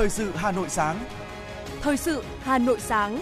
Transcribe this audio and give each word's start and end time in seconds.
Thời 0.00 0.10
sự 0.10 0.32
Hà 0.36 0.52
Nội 0.52 0.68
sáng. 0.68 1.04
Thời 1.80 1.96
sự 1.96 2.24
Hà 2.42 2.58
Nội 2.58 2.80
sáng. 2.80 3.20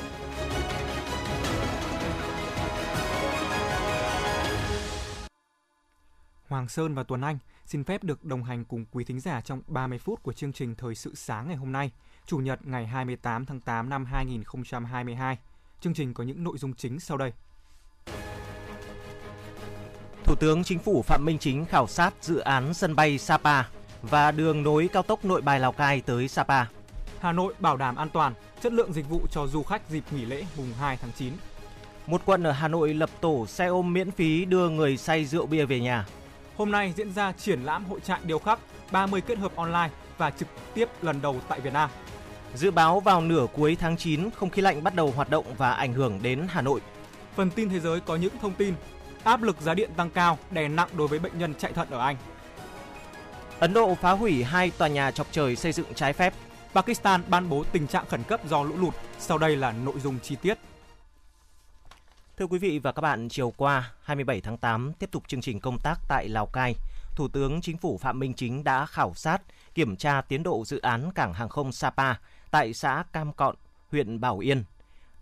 Hoàng 6.48 6.68
Sơn 6.68 6.94
và 6.94 7.02
Tuấn 7.02 7.20
Anh 7.20 7.38
xin 7.66 7.84
phép 7.84 8.04
được 8.04 8.24
đồng 8.24 8.42
hành 8.42 8.64
cùng 8.64 8.84
quý 8.92 9.04
thính 9.04 9.20
giả 9.20 9.40
trong 9.40 9.62
30 9.66 9.98
phút 9.98 10.22
của 10.22 10.32
chương 10.32 10.52
trình 10.52 10.74
Thời 10.74 10.94
sự 10.94 11.14
sáng 11.14 11.48
ngày 11.48 11.56
hôm 11.56 11.72
nay, 11.72 11.90
Chủ 12.26 12.38
nhật 12.38 12.66
ngày 12.66 12.86
28 12.86 13.46
tháng 13.46 13.60
8 13.60 13.88
năm 13.88 14.04
2022. 14.04 15.38
Chương 15.80 15.94
trình 15.94 16.14
có 16.14 16.24
những 16.24 16.44
nội 16.44 16.58
dung 16.58 16.74
chính 16.74 17.00
sau 17.00 17.16
đây. 17.16 17.32
Thủ 20.24 20.34
tướng 20.40 20.64
Chính 20.64 20.78
phủ 20.78 21.02
Phạm 21.02 21.24
Minh 21.24 21.38
Chính 21.38 21.64
khảo 21.64 21.86
sát 21.86 22.14
dự 22.20 22.38
án 22.38 22.74
sân 22.74 22.96
bay 22.96 23.18
Sapa 23.18 23.62
và 24.02 24.30
đường 24.30 24.62
nối 24.62 24.88
cao 24.92 25.02
tốc 25.02 25.24
Nội 25.24 25.42
Bài 25.42 25.60
Lào 25.60 25.72
Cai 25.72 26.00
tới 26.00 26.28
Sapa. 26.28 26.64
Hà 27.20 27.32
Nội 27.32 27.54
bảo 27.58 27.76
đảm 27.76 27.96
an 27.96 28.08
toàn, 28.10 28.34
chất 28.62 28.72
lượng 28.72 28.92
dịch 28.92 29.08
vụ 29.08 29.20
cho 29.30 29.46
du 29.46 29.62
khách 29.62 29.88
dịp 29.88 30.04
nghỉ 30.10 30.24
lễ 30.24 30.44
mùng 30.56 30.72
2 30.80 30.96
tháng 30.96 31.12
9. 31.12 31.32
Một 32.06 32.22
quận 32.24 32.42
ở 32.42 32.52
Hà 32.52 32.68
Nội 32.68 32.94
lập 32.94 33.10
tổ 33.20 33.46
xe 33.46 33.66
ôm 33.66 33.92
miễn 33.92 34.10
phí 34.10 34.44
đưa 34.44 34.68
người 34.68 34.96
say 34.96 35.24
rượu 35.24 35.46
bia 35.46 35.64
về 35.64 35.80
nhà. 35.80 36.06
Hôm 36.56 36.70
nay 36.70 36.92
diễn 36.96 37.12
ra 37.12 37.32
triển 37.32 37.62
lãm 37.62 37.84
hội 37.84 38.00
trại 38.00 38.20
điêu 38.24 38.38
khắc 38.38 38.58
30 38.90 39.20
kết 39.20 39.38
hợp 39.38 39.56
online 39.56 39.90
và 40.18 40.30
trực 40.30 40.48
tiếp 40.74 40.88
lần 41.02 41.22
đầu 41.22 41.36
tại 41.48 41.60
Việt 41.60 41.72
Nam. 41.72 41.90
Dự 42.54 42.70
báo 42.70 43.00
vào 43.00 43.20
nửa 43.20 43.46
cuối 43.52 43.76
tháng 43.80 43.96
9, 43.96 44.30
không 44.30 44.50
khí 44.50 44.62
lạnh 44.62 44.84
bắt 44.84 44.94
đầu 44.94 45.12
hoạt 45.16 45.30
động 45.30 45.44
và 45.58 45.72
ảnh 45.72 45.92
hưởng 45.92 46.18
đến 46.22 46.46
Hà 46.48 46.62
Nội. 46.62 46.80
Phần 47.36 47.50
tin 47.50 47.68
thế 47.68 47.80
giới 47.80 48.00
có 48.00 48.16
những 48.16 48.38
thông 48.40 48.54
tin 48.54 48.74
áp 49.24 49.42
lực 49.42 49.60
giá 49.60 49.74
điện 49.74 49.90
tăng 49.96 50.10
cao 50.10 50.38
đè 50.50 50.68
nặng 50.68 50.88
đối 50.96 51.08
với 51.08 51.18
bệnh 51.18 51.38
nhân 51.38 51.54
chạy 51.58 51.72
thận 51.72 51.90
ở 51.90 52.00
Anh. 52.00 52.16
Ấn 53.60 53.74
Độ 53.74 53.94
phá 53.94 54.12
hủy 54.12 54.44
hai 54.44 54.70
tòa 54.70 54.88
nhà 54.88 55.10
chọc 55.10 55.26
trời 55.30 55.56
xây 55.56 55.72
dựng 55.72 55.94
trái 55.94 56.12
phép. 56.12 56.34
Pakistan 56.74 57.22
ban 57.28 57.48
bố 57.48 57.64
tình 57.72 57.86
trạng 57.86 58.06
khẩn 58.06 58.22
cấp 58.22 58.40
do 58.48 58.62
lũ 58.62 58.74
lụt. 58.76 58.94
Sau 59.18 59.38
đây 59.38 59.56
là 59.56 59.72
nội 59.72 60.00
dung 60.00 60.18
chi 60.22 60.36
tiết. 60.42 60.58
Thưa 62.36 62.46
quý 62.46 62.58
vị 62.58 62.78
và 62.78 62.92
các 62.92 63.02
bạn, 63.02 63.28
chiều 63.28 63.52
qua 63.56 63.92
27 64.02 64.40
tháng 64.40 64.56
8 64.56 64.92
tiếp 64.98 65.10
tục 65.12 65.22
chương 65.28 65.40
trình 65.40 65.60
công 65.60 65.78
tác 65.78 65.98
tại 66.08 66.28
Lào 66.28 66.46
Cai. 66.46 66.74
Thủ 67.16 67.28
tướng 67.28 67.60
Chính 67.60 67.76
phủ 67.76 67.98
Phạm 67.98 68.18
Minh 68.18 68.34
Chính 68.34 68.64
đã 68.64 68.86
khảo 68.86 69.14
sát, 69.14 69.42
kiểm 69.74 69.96
tra 69.96 70.20
tiến 70.20 70.42
độ 70.42 70.64
dự 70.64 70.80
án 70.80 71.10
cảng 71.14 71.34
hàng 71.34 71.48
không 71.48 71.72
Sapa 71.72 72.14
tại 72.50 72.74
xã 72.74 73.04
Cam 73.12 73.32
Cọn, 73.32 73.56
huyện 73.90 74.20
Bảo 74.20 74.38
Yên. 74.38 74.64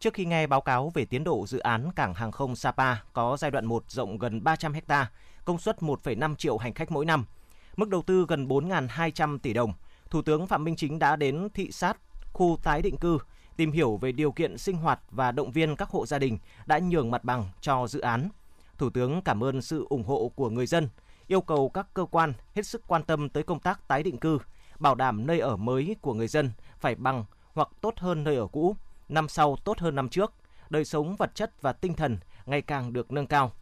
Trước 0.00 0.14
khi 0.14 0.24
nghe 0.24 0.46
báo 0.46 0.60
cáo 0.60 0.92
về 0.94 1.04
tiến 1.04 1.24
độ 1.24 1.46
dự 1.46 1.58
án 1.58 1.90
cảng 1.96 2.14
hàng 2.14 2.32
không 2.32 2.56
Sapa 2.56 2.94
có 3.12 3.36
giai 3.40 3.50
đoạn 3.50 3.66
1 3.66 3.84
rộng 3.88 4.18
gần 4.18 4.44
300 4.44 4.74
ha, 4.88 5.10
công 5.44 5.58
suất 5.58 5.78
1,5 5.78 6.34
triệu 6.34 6.58
hành 6.58 6.74
khách 6.74 6.90
mỗi 6.90 7.04
năm, 7.04 7.24
mức 7.76 7.88
đầu 7.88 8.02
tư 8.02 8.26
gần 8.28 8.48
4.200 8.48 9.38
tỷ 9.38 9.52
đồng, 9.52 9.72
Thủ 10.10 10.22
tướng 10.22 10.46
Phạm 10.46 10.64
Minh 10.64 10.76
Chính 10.76 10.98
đã 10.98 11.16
đến 11.16 11.48
thị 11.54 11.70
sát 11.72 11.96
khu 12.32 12.58
tái 12.62 12.82
định 12.82 12.96
cư, 12.96 13.18
tìm 13.56 13.72
hiểu 13.72 13.96
về 13.96 14.12
điều 14.12 14.32
kiện 14.32 14.58
sinh 14.58 14.76
hoạt 14.76 15.00
và 15.10 15.32
động 15.32 15.52
viên 15.52 15.76
các 15.76 15.88
hộ 15.88 16.06
gia 16.06 16.18
đình 16.18 16.38
đã 16.66 16.78
nhường 16.78 17.10
mặt 17.10 17.24
bằng 17.24 17.50
cho 17.60 17.86
dự 17.86 18.00
án. 18.00 18.28
Thủ 18.78 18.90
tướng 18.90 19.22
cảm 19.22 19.44
ơn 19.44 19.62
sự 19.62 19.86
ủng 19.88 20.04
hộ 20.04 20.32
của 20.34 20.50
người 20.50 20.66
dân, 20.66 20.88
yêu 21.26 21.40
cầu 21.40 21.68
các 21.68 21.86
cơ 21.94 22.04
quan 22.10 22.32
hết 22.54 22.66
sức 22.66 22.82
quan 22.86 23.02
tâm 23.02 23.28
tới 23.28 23.42
công 23.42 23.60
tác 23.60 23.88
tái 23.88 24.02
định 24.02 24.18
cư, 24.18 24.38
bảo 24.78 24.94
đảm 24.94 25.26
nơi 25.26 25.40
ở 25.40 25.56
mới 25.56 25.96
của 26.00 26.14
người 26.14 26.28
dân 26.28 26.50
phải 26.78 26.94
bằng 26.94 27.24
hoặc 27.54 27.68
tốt 27.80 27.94
hơn 27.96 28.24
nơi 28.24 28.36
ở 28.36 28.46
cũ, 28.46 28.76
năm 29.08 29.28
sau 29.28 29.56
tốt 29.64 29.78
hơn 29.78 29.94
năm 29.94 30.08
trước, 30.08 30.32
đời 30.70 30.84
sống 30.84 31.16
vật 31.16 31.34
chất 31.34 31.62
và 31.62 31.72
tinh 31.72 31.94
thần 31.94 32.18
ngày 32.46 32.62
càng 32.62 32.92
được 32.92 33.12
nâng 33.12 33.26
cao. 33.26 33.52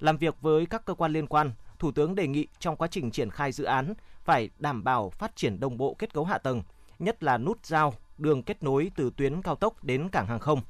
Làm 0.00 0.16
việc 0.16 0.40
với 0.40 0.66
các 0.66 0.84
cơ 0.84 0.94
quan 0.94 1.12
liên 1.12 1.26
quan, 1.26 1.52
Thủ 1.84 1.92
tướng 1.92 2.14
đề 2.14 2.26
nghị 2.26 2.46
trong 2.58 2.76
quá 2.76 2.88
trình 2.90 3.10
triển 3.10 3.30
khai 3.30 3.52
dự 3.52 3.64
án 3.64 3.94
phải 4.24 4.50
đảm 4.58 4.84
bảo 4.84 5.10
phát 5.10 5.36
triển 5.36 5.60
đồng 5.60 5.76
bộ 5.76 5.94
kết 5.98 6.12
cấu 6.12 6.24
hạ 6.24 6.38
tầng, 6.38 6.62
nhất 6.98 7.22
là 7.22 7.38
nút 7.38 7.66
giao, 7.66 7.94
đường 8.18 8.42
kết 8.42 8.62
nối 8.62 8.90
từ 8.96 9.10
tuyến 9.16 9.42
cao 9.42 9.56
tốc 9.56 9.84
đến 9.84 10.08
cảng 10.08 10.26
hàng 10.26 10.38
không. 10.38 10.60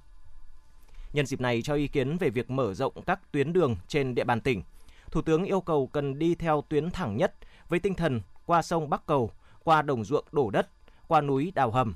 Nhân 1.12 1.26
dịp 1.26 1.40
này 1.40 1.62
cho 1.62 1.74
ý 1.74 1.88
kiến 1.88 2.16
về 2.16 2.30
việc 2.30 2.50
mở 2.50 2.74
rộng 2.74 3.02
các 3.06 3.32
tuyến 3.32 3.52
đường 3.52 3.76
trên 3.88 4.14
địa 4.14 4.24
bàn 4.24 4.40
tỉnh. 4.40 4.62
Thủ 5.10 5.22
tướng 5.22 5.44
yêu 5.44 5.60
cầu 5.60 5.86
cần 5.86 6.18
đi 6.18 6.34
theo 6.34 6.64
tuyến 6.68 6.90
thẳng 6.90 7.16
nhất 7.16 7.34
với 7.68 7.78
tinh 7.78 7.94
thần 7.94 8.20
qua 8.46 8.62
sông 8.62 8.90
Bắc 8.90 9.06
Cầu, 9.06 9.30
qua 9.64 9.82
đồng 9.82 10.04
ruộng 10.04 10.24
đổ 10.32 10.50
đất, 10.50 10.68
qua 11.08 11.20
núi 11.20 11.52
đào 11.54 11.70
hầm. 11.70 11.94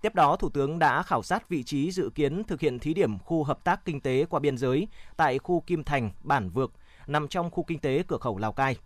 Tiếp 0.00 0.14
đó, 0.14 0.36
Thủ 0.36 0.48
tướng 0.50 0.78
đã 0.78 1.02
khảo 1.02 1.22
sát 1.22 1.48
vị 1.48 1.62
trí 1.62 1.90
dự 1.90 2.10
kiến 2.14 2.44
thực 2.44 2.60
hiện 2.60 2.78
thí 2.78 2.94
điểm 2.94 3.18
khu 3.18 3.44
hợp 3.44 3.64
tác 3.64 3.84
kinh 3.84 4.00
tế 4.00 4.26
qua 4.30 4.40
biên 4.40 4.58
giới 4.58 4.88
tại 5.16 5.38
khu 5.38 5.60
Kim 5.60 5.84
Thành, 5.84 6.10
Bản 6.22 6.50
Vược, 6.50 6.72
nằm 7.06 7.28
trong 7.28 7.50
khu 7.50 7.62
kinh 7.62 7.78
tế 7.78 8.02
cửa 8.08 8.18
khẩu 8.18 8.38
Lào 8.38 8.52
Cai. 8.52 8.76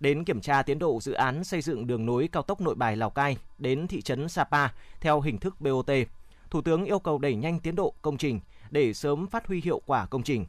Đến 0.00 0.24
kiểm 0.24 0.40
tra 0.40 0.62
tiến 0.62 0.78
độ 0.78 1.00
dự 1.00 1.12
án 1.12 1.44
xây 1.44 1.60
dựng 1.60 1.86
đường 1.86 2.06
nối 2.06 2.28
cao 2.32 2.42
tốc 2.42 2.60
Nội 2.60 2.74
Bài 2.74 2.96
Lào 2.96 3.10
Cai 3.10 3.36
đến 3.58 3.86
thị 3.86 4.02
trấn 4.02 4.28
Sapa 4.28 4.68
theo 5.00 5.20
hình 5.20 5.38
thức 5.38 5.60
BOT. 5.60 5.90
Thủ 6.50 6.62
tướng 6.62 6.84
yêu 6.84 6.98
cầu 6.98 7.18
đẩy 7.18 7.34
nhanh 7.34 7.60
tiến 7.60 7.74
độ 7.74 7.94
công 8.02 8.16
trình 8.16 8.40
để 8.70 8.94
sớm 8.94 9.26
phát 9.26 9.46
huy 9.46 9.60
hiệu 9.60 9.82
quả 9.86 10.06
công 10.06 10.22
trình. 10.22 10.46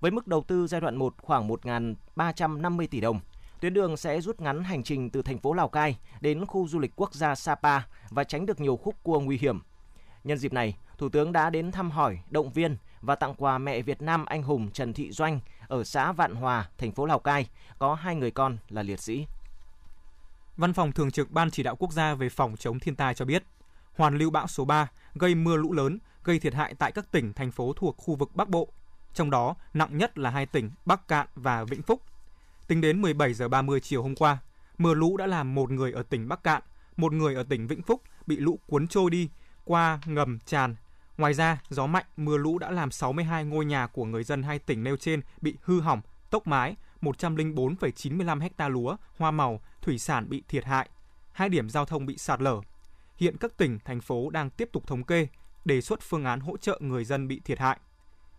Với 0.00 0.10
mức 0.10 0.26
đầu 0.26 0.42
tư 0.42 0.66
giai 0.66 0.80
đoạn 0.80 0.96
1 0.96 1.14
khoảng 1.18 1.48
1.350 1.48 2.86
tỷ 2.90 3.00
đồng, 3.00 3.20
tuyến 3.60 3.74
đường 3.74 3.96
sẽ 3.96 4.20
rút 4.20 4.40
ngắn 4.40 4.64
hành 4.64 4.82
trình 4.82 5.10
từ 5.10 5.22
thành 5.22 5.38
phố 5.38 5.52
Lào 5.52 5.68
Cai 5.68 5.98
đến 6.20 6.46
khu 6.46 6.68
du 6.68 6.78
lịch 6.78 6.92
quốc 6.96 7.14
gia 7.14 7.34
Sapa 7.34 7.80
và 8.10 8.24
tránh 8.24 8.46
được 8.46 8.60
nhiều 8.60 8.76
khúc 8.76 8.94
cua 9.02 9.20
nguy 9.20 9.38
hiểm. 9.38 9.60
Nhân 10.24 10.38
dịp 10.38 10.52
này, 10.52 10.76
Thủ 10.98 11.08
tướng 11.08 11.32
đã 11.32 11.50
đến 11.50 11.72
thăm 11.72 11.90
hỏi, 11.90 12.18
động 12.30 12.52
viên 12.52 12.76
và 13.00 13.14
tặng 13.14 13.34
quà 13.34 13.58
mẹ 13.58 13.82
Việt 13.82 14.02
Nam 14.02 14.24
anh 14.26 14.42
hùng 14.42 14.70
Trần 14.70 14.92
Thị 14.92 15.10
Doanh 15.10 15.40
ở 15.68 15.84
xã 15.84 16.12
Vạn 16.12 16.34
Hòa, 16.34 16.68
thành 16.78 16.92
phố 16.92 17.06
Lào 17.06 17.18
Cai, 17.18 17.48
có 17.78 17.94
hai 17.94 18.16
người 18.16 18.30
con 18.30 18.58
là 18.68 18.82
liệt 18.82 19.00
sĩ. 19.00 19.26
Văn 20.56 20.72
phòng 20.72 20.92
Thường 20.92 21.10
trực 21.10 21.30
Ban 21.30 21.50
Chỉ 21.50 21.62
đạo 21.62 21.76
Quốc 21.76 21.92
gia 21.92 22.14
về 22.14 22.28
phòng 22.28 22.56
chống 22.56 22.78
thiên 22.78 22.96
tai 22.96 23.14
cho 23.14 23.24
biết, 23.24 23.44
hoàn 23.96 24.18
lưu 24.18 24.30
bão 24.30 24.46
số 24.46 24.64
3 24.64 24.88
gây 25.14 25.34
mưa 25.34 25.56
lũ 25.56 25.72
lớn, 25.72 25.98
gây 26.24 26.38
thiệt 26.38 26.54
hại 26.54 26.74
tại 26.74 26.92
các 26.92 27.10
tỉnh, 27.10 27.32
thành 27.32 27.50
phố 27.50 27.72
thuộc 27.72 27.96
khu 27.96 28.14
vực 28.14 28.30
Bắc 28.34 28.48
Bộ. 28.48 28.68
Trong 29.14 29.30
đó, 29.30 29.54
nặng 29.74 29.98
nhất 29.98 30.18
là 30.18 30.30
hai 30.30 30.46
tỉnh 30.46 30.70
Bắc 30.84 31.08
Cạn 31.08 31.26
và 31.34 31.64
Vĩnh 31.64 31.82
Phúc. 31.82 32.02
Tính 32.66 32.80
đến 32.80 33.02
17 33.02 33.34
giờ 33.34 33.48
30 33.48 33.80
chiều 33.80 34.02
hôm 34.02 34.14
qua, 34.14 34.38
mưa 34.78 34.94
lũ 34.94 35.16
đã 35.16 35.26
làm 35.26 35.54
một 35.54 35.70
người 35.70 35.92
ở 35.92 36.02
tỉnh 36.02 36.28
Bắc 36.28 36.42
Cạn, 36.42 36.62
một 36.96 37.12
người 37.12 37.34
ở 37.34 37.42
tỉnh 37.42 37.66
Vĩnh 37.66 37.82
Phúc 37.82 38.02
bị 38.26 38.36
lũ 38.36 38.58
cuốn 38.66 38.88
trôi 38.88 39.10
đi 39.10 39.28
qua 39.64 40.00
ngầm 40.06 40.38
tràn 40.46 40.76
Ngoài 41.18 41.34
ra, 41.34 41.60
gió 41.68 41.86
mạnh, 41.86 42.04
mưa 42.16 42.36
lũ 42.36 42.58
đã 42.58 42.70
làm 42.70 42.90
62 42.90 43.44
ngôi 43.44 43.64
nhà 43.64 43.86
của 43.86 44.04
người 44.04 44.24
dân 44.24 44.42
hai 44.42 44.58
tỉnh 44.58 44.84
nêu 44.84 44.96
trên 44.96 45.20
bị 45.40 45.56
hư 45.62 45.80
hỏng, 45.80 46.00
tốc 46.30 46.46
mái, 46.46 46.76
104,95 47.02 48.48
ha 48.58 48.68
lúa, 48.68 48.96
hoa 49.16 49.30
màu, 49.30 49.60
thủy 49.82 49.98
sản 49.98 50.28
bị 50.28 50.42
thiệt 50.48 50.64
hại, 50.64 50.88
hai 51.32 51.48
điểm 51.48 51.70
giao 51.70 51.84
thông 51.84 52.06
bị 52.06 52.18
sạt 52.18 52.40
lở. 52.40 52.60
Hiện 53.16 53.36
các 53.36 53.56
tỉnh, 53.56 53.78
thành 53.84 54.00
phố 54.00 54.30
đang 54.30 54.50
tiếp 54.50 54.68
tục 54.72 54.86
thống 54.86 55.04
kê, 55.04 55.28
đề 55.64 55.80
xuất 55.80 56.00
phương 56.02 56.24
án 56.24 56.40
hỗ 56.40 56.56
trợ 56.56 56.78
người 56.80 57.04
dân 57.04 57.28
bị 57.28 57.40
thiệt 57.44 57.58
hại. 57.58 57.78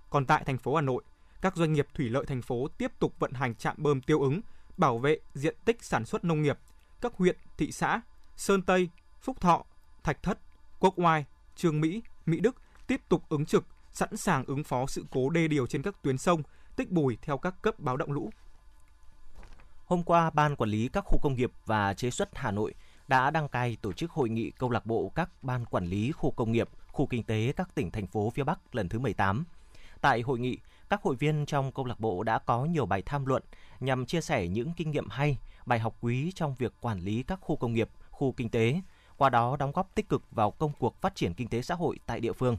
Còn 0.09 0.25
tại 0.25 0.43
thành 0.45 0.57
phố 0.57 0.75
Hà 0.75 0.81
Nội, 0.81 1.03
các 1.41 1.55
doanh 1.55 1.73
nghiệp 1.73 1.87
thủy 1.93 2.09
lợi 2.09 2.25
thành 2.25 2.41
phố 2.41 2.67
tiếp 2.77 2.91
tục 2.99 3.13
vận 3.19 3.31
hành 3.31 3.55
trạm 3.55 3.75
bơm 3.77 4.01
tiêu 4.01 4.21
ứng, 4.21 4.41
bảo 4.77 4.97
vệ 4.97 5.19
diện 5.33 5.55
tích 5.65 5.83
sản 5.83 6.05
xuất 6.05 6.23
nông 6.23 6.41
nghiệp. 6.41 6.59
Các 7.01 7.13
huyện, 7.13 7.37
thị 7.57 7.71
xã 7.71 8.01
Sơn 8.35 8.61
Tây, 8.61 8.89
Phúc 9.21 9.41
Thọ, 9.41 9.63
Thạch 10.03 10.23
Thất, 10.23 10.39
Quốc 10.79 10.93
Oai, 10.99 11.25
Trương 11.55 11.81
Mỹ, 11.81 12.01
Mỹ 12.25 12.39
Đức 12.39 12.55
tiếp 12.87 13.01
tục 13.09 13.23
ứng 13.29 13.45
trực, 13.45 13.65
sẵn 13.93 14.17
sàng 14.17 14.45
ứng 14.45 14.63
phó 14.63 14.85
sự 14.87 15.05
cố 15.11 15.29
đê 15.29 15.47
điều 15.47 15.67
trên 15.67 15.81
các 15.81 16.01
tuyến 16.01 16.17
sông, 16.17 16.41
tích 16.75 16.91
bùi 16.91 17.17
theo 17.21 17.37
các 17.37 17.61
cấp 17.61 17.79
báo 17.79 17.97
động 17.97 18.11
lũ. 18.11 18.29
Hôm 19.85 20.03
qua, 20.03 20.29
Ban 20.29 20.55
Quản 20.55 20.69
lý 20.69 20.89
các 20.93 21.03
khu 21.07 21.19
công 21.21 21.35
nghiệp 21.35 21.51
và 21.65 21.93
chế 21.93 22.09
xuất 22.09 22.37
Hà 22.37 22.51
Nội 22.51 22.73
đã 23.07 23.31
đăng 23.31 23.49
cai 23.49 23.77
tổ 23.81 23.93
chức 23.93 24.11
hội 24.11 24.29
nghị 24.29 24.51
câu 24.51 24.69
lạc 24.69 24.85
bộ 24.85 25.11
các 25.15 25.43
ban 25.43 25.65
quản 25.65 25.85
lý 25.85 26.11
khu 26.11 26.31
công 26.31 26.51
nghiệp, 26.51 26.69
khu 26.87 27.07
kinh 27.07 27.23
tế 27.23 27.53
các 27.55 27.75
tỉnh 27.75 27.91
thành 27.91 28.07
phố 28.07 28.29
phía 28.29 28.43
Bắc 28.43 28.75
lần 28.75 28.89
thứ 28.89 28.99
18. 28.99 29.45
Tại 30.01 30.21
hội 30.21 30.39
nghị, 30.39 30.57
các 30.89 31.01
hội 31.01 31.15
viên 31.15 31.45
trong 31.45 31.71
câu 31.71 31.85
lạc 31.85 31.99
bộ 31.99 32.23
đã 32.23 32.39
có 32.39 32.65
nhiều 32.65 32.85
bài 32.85 33.01
tham 33.01 33.25
luận 33.25 33.43
nhằm 33.79 34.05
chia 34.05 34.21
sẻ 34.21 34.47
những 34.47 34.71
kinh 34.77 34.91
nghiệm 34.91 35.09
hay, 35.09 35.37
bài 35.65 35.79
học 35.79 35.97
quý 36.01 36.31
trong 36.35 36.55
việc 36.55 36.73
quản 36.81 36.99
lý 36.99 37.23
các 37.23 37.39
khu 37.41 37.55
công 37.55 37.73
nghiệp, 37.73 37.89
khu 38.09 38.31
kinh 38.31 38.49
tế, 38.49 38.81
qua 39.17 39.29
đó 39.29 39.55
đóng 39.59 39.71
góp 39.71 39.95
tích 39.95 40.09
cực 40.09 40.23
vào 40.31 40.51
công 40.51 40.71
cuộc 40.79 41.01
phát 41.01 41.15
triển 41.15 41.33
kinh 41.33 41.47
tế 41.47 41.61
xã 41.61 41.75
hội 41.75 41.99
tại 42.05 42.19
địa 42.19 42.33
phương. 42.33 42.57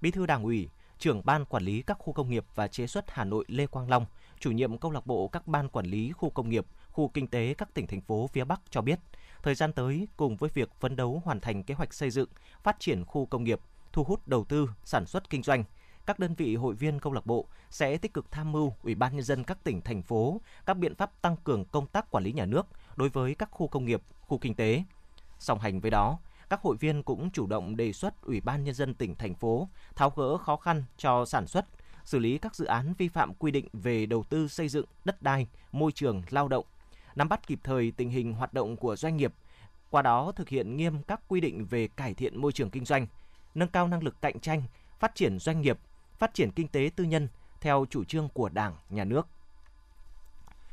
Bí 0.00 0.10
thư 0.10 0.26
Đảng 0.26 0.42
ủy, 0.42 0.68
trưởng 0.98 1.20
ban 1.24 1.44
quản 1.44 1.62
lý 1.62 1.82
các 1.82 1.98
khu 1.98 2.12
công 2.12 2.30
nghiệp 2.30 2.44
và 2.54 2.68
chế 2.68 2.86
xuất 2.86 3.10
Hà 3.10 3.24
Nội 3.24 3.44
Lê 3.48 3.66
Quang 3.66 3.88
Long, 3.88 4.06
chủ 4.38 4.50
nhiệm 4.50 4.78
câu 4.78 4.90
lạc 4.90 5.06
bộ 5.06 5.28
các 5.28 5.46
ban 5.46 5.68
quản 5.68 5.86
lý 5.86 6.12
khu 6.12 6.30
công 6.30 6.48
nghiệp, 6.48 6.66
khu 6.88 7.08
kinh 7.08 7.26
tế 7.26 7.54
các 7.58 7.74
tỉnh 7.74 7.86
thành 7.86 8.00
phố 8.00 8.26
phía 8.26 8.44
Bắc 8.44 8.60
cho 8.70 8.80
biết, 8.80 8.98
thời 9.42 9.54
gian 9.54 9.72
tới 9.72 10.08
cùng 10.16 10.36
với 10.36 10.50
việc 10.54 10.70
phấn 10.80 10.96
đấu 10.96 11.22
hoàn 11.24 11.40
thành 11.40 11.62
kế 11.62 11.74
hoạch 11.74 11.94
xây 11.94 12.10
dựng, 12.10 12.28
phát 12.62 12.80
triển 12.80 13.04
khu 13.04 13.26
công 13.26 13.44
nghiệp, 13.44 13.60
thu 13.92 14.04
hút 14.04 14.28
đầu 14.28 14.44
tư, 14.44 14.70
sản 14.84 15.06
xuất 15.06 15.30
kinh 15.30 15.42
doanh, 15.42 15.64
các 16.06 16.18
đơn 16.18 16.34
vị 16.34 16.56
hội 16.56 16.74
viên 16.74 17.00
câu 17.00 17.12
lạc 17.12 17.26
bộ 17.26 17.46
sẽ 17.70 17.96
tích 17.96 18.14
cực 18.14 18.30
tham 18.30 18.52
mưu 18.52 18.74
Ủy 18.82 18.94
ban 18.94 19.16
nhân 19.16 19.24
dân 19.24 19.44
các 19.44 19.64
tỉnh 19.64 19.80
thành 19.80 20.02
phố 20.02 20.40
các 20.66 20.76
biện 20.76 20.94
pháp 20.94 21.22
tăng 21.22 21.36
cường 21.36 21.64
công 21.64 21.86
tác 21.86 22.10
quản 22.10 22.24
lý 22.24 22.32
nhà 22.32 22.46
nước 22.46 22.66
đối 22.96 23.08
với 23.08 23.34
các 23.34 23.50
khu 23.50 23.68
công 23.68 23.84
nghiệp, 23.84 24.02
khu 24.20 24.38
kinh 24.38 24.54
tế. 24.54 24.84
Song 25.38 25.58
hành 25.58 25.80
với 25.80 25.90
đó, 25.90 26.18
các 26.50 26.60
hội 26.62 26.76
viên 26.76 27.02
cũng 27.02 27.30
chủ 27.30 27.46
động 27.46 27.76
đề 27.76 27.92
xuất 27.92 28.22
Ủy 28.22 28.40
ban 28.40 28.64
Nhân 28.64 28.74
dân 28.74 28.94
tỉnh, 28.94 29.14
thành 29.14 29.34
phố 29.34 29.68
tháo 29.96 30.10
gỡ 30.10 30.38
khó 30.38 30.56
khăn 30.56 30.84
cho 30.96 31.24
sản 31.24 31.46
xuất, 31.46 31.66
xử 32.04 32.18
lý 32.18 32.38
các 32.38 32.54
dự 32.54 32.64
án 32.64 32.94
vi 32.98 33.08
phạm 33.08 33.34
quy 33.34 33.50
định 33.50 33.68
về 33.72 34.06
đầu 34.06 34.24
tư 34.28 34.48
xây 34.48 34.68
dựng, 34.68 34.86
đất 35.04 35.22
đai, 35.22 35.46
môi 35.72 35.92
trường, 35.92 36.22
lao 36.30 36.48
động, 36.48 36.64
nắm 37.14 37.28
bắt 37.28 37.46
kịp 37.46 37.60
thời 37.64 37.92
tình 37.96 38.10
hình 38.10 38.32
hoạt 38.32 38.54
động 38.54 38.76
của 38.76 38.96
doanh 38.96 39.16
nghiệp, 39.16 39.34
qua 39.90 40.02
đó 40.02 40.32
thực 40.36 40.48
hiện 40.48 40.76
nghiêm 40.76 41.02
các 41.02 41.20
quy 41.28 41.40
định 41.40 41.64
về 41.64 41.88
cải 41.88 42.14
thiện 42.14 42.40
môi 42.40 42.52
trường 42.52 42.70
kinh 42.70 42.84
doanh, 42.84 43.06
nâng 43.54 43.68
cao 43.68 43.88
năng 43.88 44.02
lực 44.02 44.20
cạnh 44.20 44.40
tranh, 44.40 44.62
phát 44.98 45.14
triển 45.14 45.38
doanh 45.38 45.60
nghiệp, 45.60 45.78
phát 46.18 46.34
triển 46.34 46.50
kinh 46.50 46.68
tế 46.68 46.90
tư 46.96 47.04
nhân 47.04 47.28
theo 47.60 47.86
chủ 47.90 48.04
trương 48.04 48.28
của 48.28 48.48
Đảng, 48.48 48.76
Nhà 48.90 49.04
nước. 49.04 49.26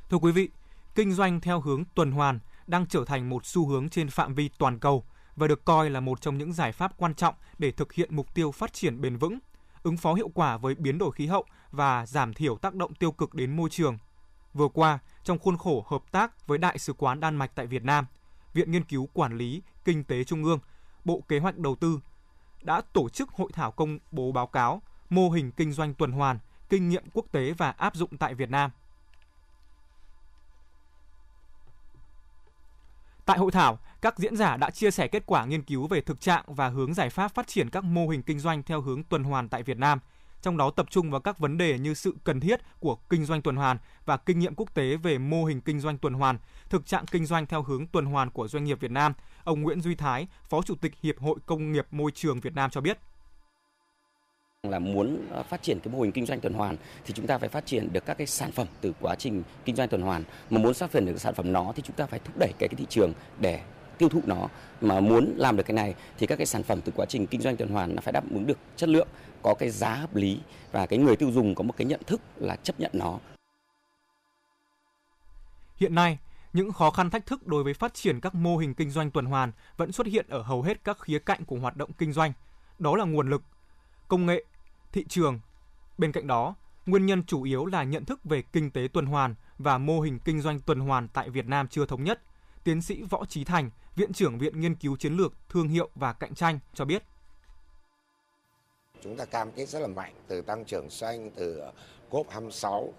Thưa 0.09 0.17
quý 0.17 0.31
vị, 0.31 0.49
kinh 0.95 1.13
doanh 1.13 1.41
theo 1.41 1.61
hướng 1.61 1.83
tuần 1.95 2.11
hoàn 2.11 2.39
đang 2.67 2.85
trở 2.87 3.05
thành 3.05 3.29
một 3.29 3.45
xu 3.45 3.67
hướng 3.67 3.89
trên 3.89 4.09
phạm 4.09 4.33
vi 4.33 4.49
toàn 4.57 4.79
cầu 4.79 5.03
và 5.37 5.47
được 5.47 5.65
coi 5.65 5.89
là 5.89 5.99
một 5.99 6.21
trong 6.21 6.37
những 6.37 6.53
giải 6.53 6.71
pháp 6.71 6.93
quan 6.97 7.15
trọng 7.15 7.35
để 7.57 7.71
thực 7.71 7.93
hiện 7.93 8.15
mục 8.15 8.33
tiêu 8.33 8.51
phát 8.51 8.73
triển 8.73 9.01
bền 9.01 9.17
vững, 9.17 9.39
ứng 9.83 9.97
phó 9.97 10.13
hiệu 10.13 10.29
quả 10.33 10.57
với 10.57 10.75
biến 10.75 10.97
đổi 10.97 11.11
khí 11.11 11.25
hậu 11.25 11.45
và 11.71 12.05
giảm 12.05 12.33
thiểu 12.33 12.57
tác 12.57 12.75
động 12.75 12.93
tiêu 12.93 13.11
cực 13.11 13.33
đến 13.33 13.55
môi 13.55 13.69
trường. 13.69 13.97
Vừa 14.53 14.67
qua, 14.67 14.99
trong 15.23 15.39
khuôn 15.39 15.57
khổ 15.57 15.85
hợp 15.87 16.11
tác 16.11 16.47
với 16.47 16.57
Đại 16.57 16.79
sứ 16.79 16.93
quán 16.93 17.19
Đan 17.19 17.35
Mạch 17.35 17.51
tại 17.55 17.67
Việt 17.67 17.83
Nam, 17.83 18.05
Viện 18.53 18.71
Nghiên 18.71 18.83
cứu 18.83 19.09
Quản 19.13 19.37
lý 19.37 19.61
Kinh 19.85 20.03
tế 20.03 20.23
Trung 20.23 20.43
ương, 20.43 20.59
Bộ 21.05 21.23
Kế 21.27 21.39
hoạch 21.39 21.57
Đầu 21.57 21.75
tư 21.75 21.99
đã 22.61 22.81
tổ 22.93 23.09
chức 23.09 23.29
hội 23.29 23.51
thảo 23.53 23.71
công 23.71 23.99
bố 24.11 24.31
báo 24.31 24.47
cáo 24.47 24.81
mô 25.09 25.29
hình 25.29 25.51
kinh 25.51 25.71
doanh 25.71 25.93
tuần 25.93 26.11
hoàn, 26.11 26.39
kinh 26.69 26.89
nghiệm 26.89 27.03
quốc 27.13 27.25
tế 27.31 27.53
và 27.53 27.71
áp 27.71 27.95
dụng 27.95 28.17
tại 28.17 28.33
Việt 28.33 28.49
Nam. 28.49 28.71
Tại 33.27 33.37
hội 33.37 33.51
thảo, 33.51 33.79
các 34.01 34.19
diễn 34.19 34.35
giả 34.35 34.57
đã 34.57 34.69
chia 34.69 34.91
sẻ 34.91 35.07
kết 35.07 35.23
quả 35.25 35.45
nghiên 35.45 35.63
cứu 35.63 35.87
về 35.87 36.01
thực 36.01 36.21
trạng 36.21 36.43
và 36.47 36.69
hướng 36.69 36.93
giải 36.93 37.09
pháp 37.09 37.35
phát 37.35 37.47
triển 37.47 37.69
các 37.69 37.83
mô 37.83 38.07
hình 38.07 38.21
kinh 38.21 38.39
doanh 38.39 38.63
theo 38.63 38.81
hướng 38.81 39.03
tuần 39.03 39.23
hoàn 39.23 39.49
tại 39.49 39.63
Việt 39.63 39.77
Nam, 39.77 39.99
trong 40.41 40.57
đó 40.57 40.71
tập 40.71 40.85
trung 40.89 41.11
vào 41.11 41.21
các 41.21 41.39
vấn 41.39 41.57
đề 41.57 41.79
như 41.79 41.93
sự 41.93 42.15
cần 42.23 42.39
thiết 42.39 42.61
của 42.79 42.95
kinh 43.09 43.25
doanh 43.25 43.41
tuần 43.41 43.55
hoàn 43.55 43.77
và 44.05 44.17
kinh 44.17 44.39
nghiệm 44.39 44.55
quốc 44.55 44.73
tế 44.73 44.95
về 44.95 45.17
mô 45.17 45.45
hình 45.45 45.61
kinh 45.61 45.79
doanh 45.79 45.97
tuần 45.97 46.13
hoàn, 46.13 46.37
thực 46.69 46.85
trạng 46.85 47.05
kinh 47.05 47.25
doanh 47.25 47.45
theo 47.45 47.63
hướng 47.63 47.87
tuần 47.87 48.05
hoàn 48.05 48.29
của 48.29 48.47
doanh 48.47 48.63
nghiệp 48.63 48.79
Việt 48.79 48.91
Nam. 48.91 49.13
Ông 49.43 49.61
Nguyễn 49.61 49.81
Duy 49.81 49.95
Thái, 49.95 50.27
Phó 50.49 50.61
Chủ 50.61 50.75
tịch 50.75 50.93
Hiệp 51.01 51.19
hội 51.19 51.39
Công 51.45 51.71
nghiệp 51.71 51.87
Môi 51.91 52.11
trường 52.11 52.39
Việt 52.39 52.55
Nam 52.55 52.69
cho 52.69 52.81
biết 52.81 52.99
là 54.69 54.79
muốn 54.79 55.27
ờ, 55.31 55.43
phát 55.43 55.63
triển 55.63 55.79
cái 55.79 55.93
mô 55.93 56.01
hình 56.01 56.11
kinh 56.11 56.25
doanh 56.25 56.39
tuần 56.39 56.53
hoàn 56.53 56.77
thì 57.05 57.13
chúng 57.13 57.27
ta 57.27 57.37
phải 57.37 57.49
phát 57.49 57.65
triển 57.65 57.93
được 57.93 58.05
các 58.05 58.17
cái 58.17 58.27
sản 58.27 58.51
phẩm 58.51 58.67
từ 58.81 58.93
quá 58.99 59.15
trình 59.15 59.43
kinh 59.65 59.75
doanh 59.75 59.89
tuần 59.89 60.01
hoàn. 60.01 60.23
Mà 60.49 60.59
muốn 60.59 60.73
phát 60.73 60.91
triển 60.91 61.05
được 61.05 61.21
sản 61.21 61.33
phẩm 61.33 61.53
nó 61.53 61.73
thì 61.75 61.81
chúng 61.85 61.95
ta 61.95 62.05
phải 62.05 62.19
thúc 62.19 62.37
đẩy 62.39 62.53
cái, 62.59 62.69
cái 62.69 62.75
thị 62.77 62.85
trường 62.89 63.13
để 63.39 63.61
tiêu 63.97 64.09
thụ 64.09 64.21
nó. 64.25 64.47
Mà 64.81 64.99
muốn 64.99 65.33
làm 65.37 65.57
được 65.57 65.63
cái 65.63 65.75
này 65.75 65.95
thì 66.17 66.27
các 66.27 66.35
cái 66.35 66.45
sản 66.45 66.63
phẩm 66.63 66.81
từ 66.81 66.91
quá 66.95 67.05
trình 67.05 67.27
kinh 67.27 67.41
doanh 67.41 67.57
tuần 67.57 67.69
hoàn 67.69 67.95
nó 67.95 68.01
phải 68.01 68.13
đáp 68.13 68.23
ứng 68.31 68.47
được 68.47 68.57
chất 68.75 68.89
lượng 68.89 69.07
có 69.43 69.53
cái 69.59 69.69
giá 69.69 69.95
hợp 69.95 70.15
lý 70.15 70.39
và 70.71 70.85
cái 70.85 70.99
người 70.99 71.15
tiêu 71.15 71.31
dùng 71.31 71.55
có 71.55 71.63
một 71.63 71.73
cái 71.77 71.85
nhận 71.85 72.01
thức 72.07 72.21
là 72.35 72.55
chấp 72.55 72.79
nhận 72.79 72.91
nó. 72.93 73.19
Hiện 75.75 75.95
nay 75.95 76.17
những 76.53 76.73
khó 76.73 76.91
khăn 76.91 77.09
thách 77.09 77.25
thức 77.25 77.47
đối 77.47 77.63
với 77.63 77.73
phát 77.73 77.93
triển 77.93 78.19
các 78.19 78.35
mô 78.35 78.57
hình 78.57 78.73
kinh 78.73 78.91
doanh 78.91 79.11
tuần 79.11 79.25
hoàn 79.25 79.51
vẫn 79.77 79.91
xuất 79.91 80.07
hiện 80.07 80.25
ở 80.29 80.41
hầu 80.41 80.61
hết 80.61 80.83
các 80.83 80.99
khía 80.99 81.19
cạnh 81.19 81.45
của 81.45 81.55
hoạt 81.55 81.77
động 81.77 81.91
kinh 81.97 82.13
doanh. 82.13 82.33
Đó 82.79 82.95
là 82.95 83.05
nguồn 83.05 83.29
lực 83.29 83.41
công 84.07 84.25
nghệ 84.25 84.43
thị 84.97 85.05
trường. 85.09 85.39
Bên 85.97 86.11
cạnh 86.11 86.27
đó, 86.27 86.55
nguyên 86.85 87.05
nhân 87.05 87.23
chủ 87.27 87.43
yếu 87.43 87.65
là 87.65 87.83
nhận 87.83 88.05
thức 88.05 88.19
về 88.23 88.41
kinh 88.41 88.71
tế 88.71 88.87
tuần 88.93 89.05
hoàn 89.05 89.35
và 89.57 89.77
mô 89.77 90.01
hình 90.01 90.19
kinh 90.19 90.41
doanh 90.41 90.59
tuần 90.59 90.79
hoàn 90.79 91.07
tại 91.07 91.29
Việt 91.29 91.45
Nam 91.45 91.67
chưa 91.67 91.85
thống 91.85 92.03
nhất. 92.03 92.21
Tiến 92.63 92.81
sĩ 92.81 93.03
Võ 93.09 93.25
Trí 93.25 93.43
Thành, 93.43 93.69
Viện 93.95 94.13
trưởng 94.13 94.37
Viện 94.37 94.59
Nghiên 94.61 94.75
cứu 94.75 94.97
Chiến 94.97 95.17
lược, 95.17 95.33
Thương 95.49 95.67
hiệu 95.67 95.89
và 95.95 96.13
Cạnh 96.13 96.35
tranh 96.35 96.59
cho 96.73 96.85
biết. 96.85 97.03
Chúng 99.03 99.17
ta 99.17 99.25
cam 99.25 99.51
kết 99.51 99.69
rất 99.69 99.79
là 99.79 99.87
mạnh 99.87 100.13
từ 100.27 100.41
tăng 100.41 100.65
trưởng 100.65 100.89
xanh, 100.89 101.31
từ 101.35 101.61
COP26, 102.11 102.89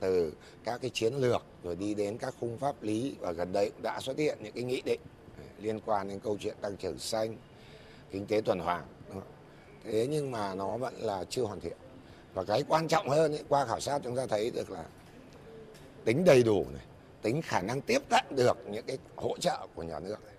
từ 0.00 0.32
các 0.64 0.80
cái 0.80 0.90
chiến 0.90 1.14
lược 1.14 1.42
rồi 1.62 1.76
đi 1.76 1.94
đến 1.94 2.18
các 2.18 2.34
khung 2.40 2.58
pháp 2.58 2.82
lý 2.82 3.16
và 3.20 3.32
gần 3.32 3.52
đây 3.52 3.70
đã 3.82 4.00
xuất 4.00 4.18
hiện 4.18 4.38
những 4.42 4.52
cái 4.52 4.64
nghị 4.64 4.82
định 4.84 5.00
liên 5.58 5.80
quan 5.80 6.08
đến 6.08 6.20
câu 6.20 6.38
chuyện 6.40 6.56
tăng 6.60 6.76
trưởng 6.76 6.98
xanh, 6.98 7.36
kinh 8.10 8.26
tế 8.26 8.40
tuần 8.40 8.58
hoàn 8.58 8.84
thế 9.84 10.06
nhưng 10.10 10.30
mà 10.30 10.54
nó 10.54 10.76
vẫn 10.76 10.94
là 10.94 11.24
chưa 11.30 11.42
hoàn 11.42 11.60
thiện 11.60 11.76
và 12.34 12.44
cái 12.44 12.64
quan 12.68 12.88
trọng 12.88 13.08
hơn 13.08 13.32
ấy, 13.32 13.44
qua 13.48 13.66
khảo 13.66 13.80
sát 13.80 14.00
chúng 14.04 14.16
ta 14.16 14.26
thấy 14.26 14.50
được 14.50 14.70
là 14.70 14.84
tính 16.04 16.24
đầy 16.24 16.42
đủ 16.42 16.66
này 16.72 16.84
tính 17.22 17.42
khả 17.42 17.60
năng 17.60 17.80
tiếp 17.80 17.98
cận 18.10 18.24
được 18.30 18.56
những 18.70 18.86
cái 18.86 18.98
hỗ 19.16 19.38
trợ 19.38 19.66
của 19.74 19.82
nhà 19.82 20.00
nước 20.00 20.24
này, 20.24 20.34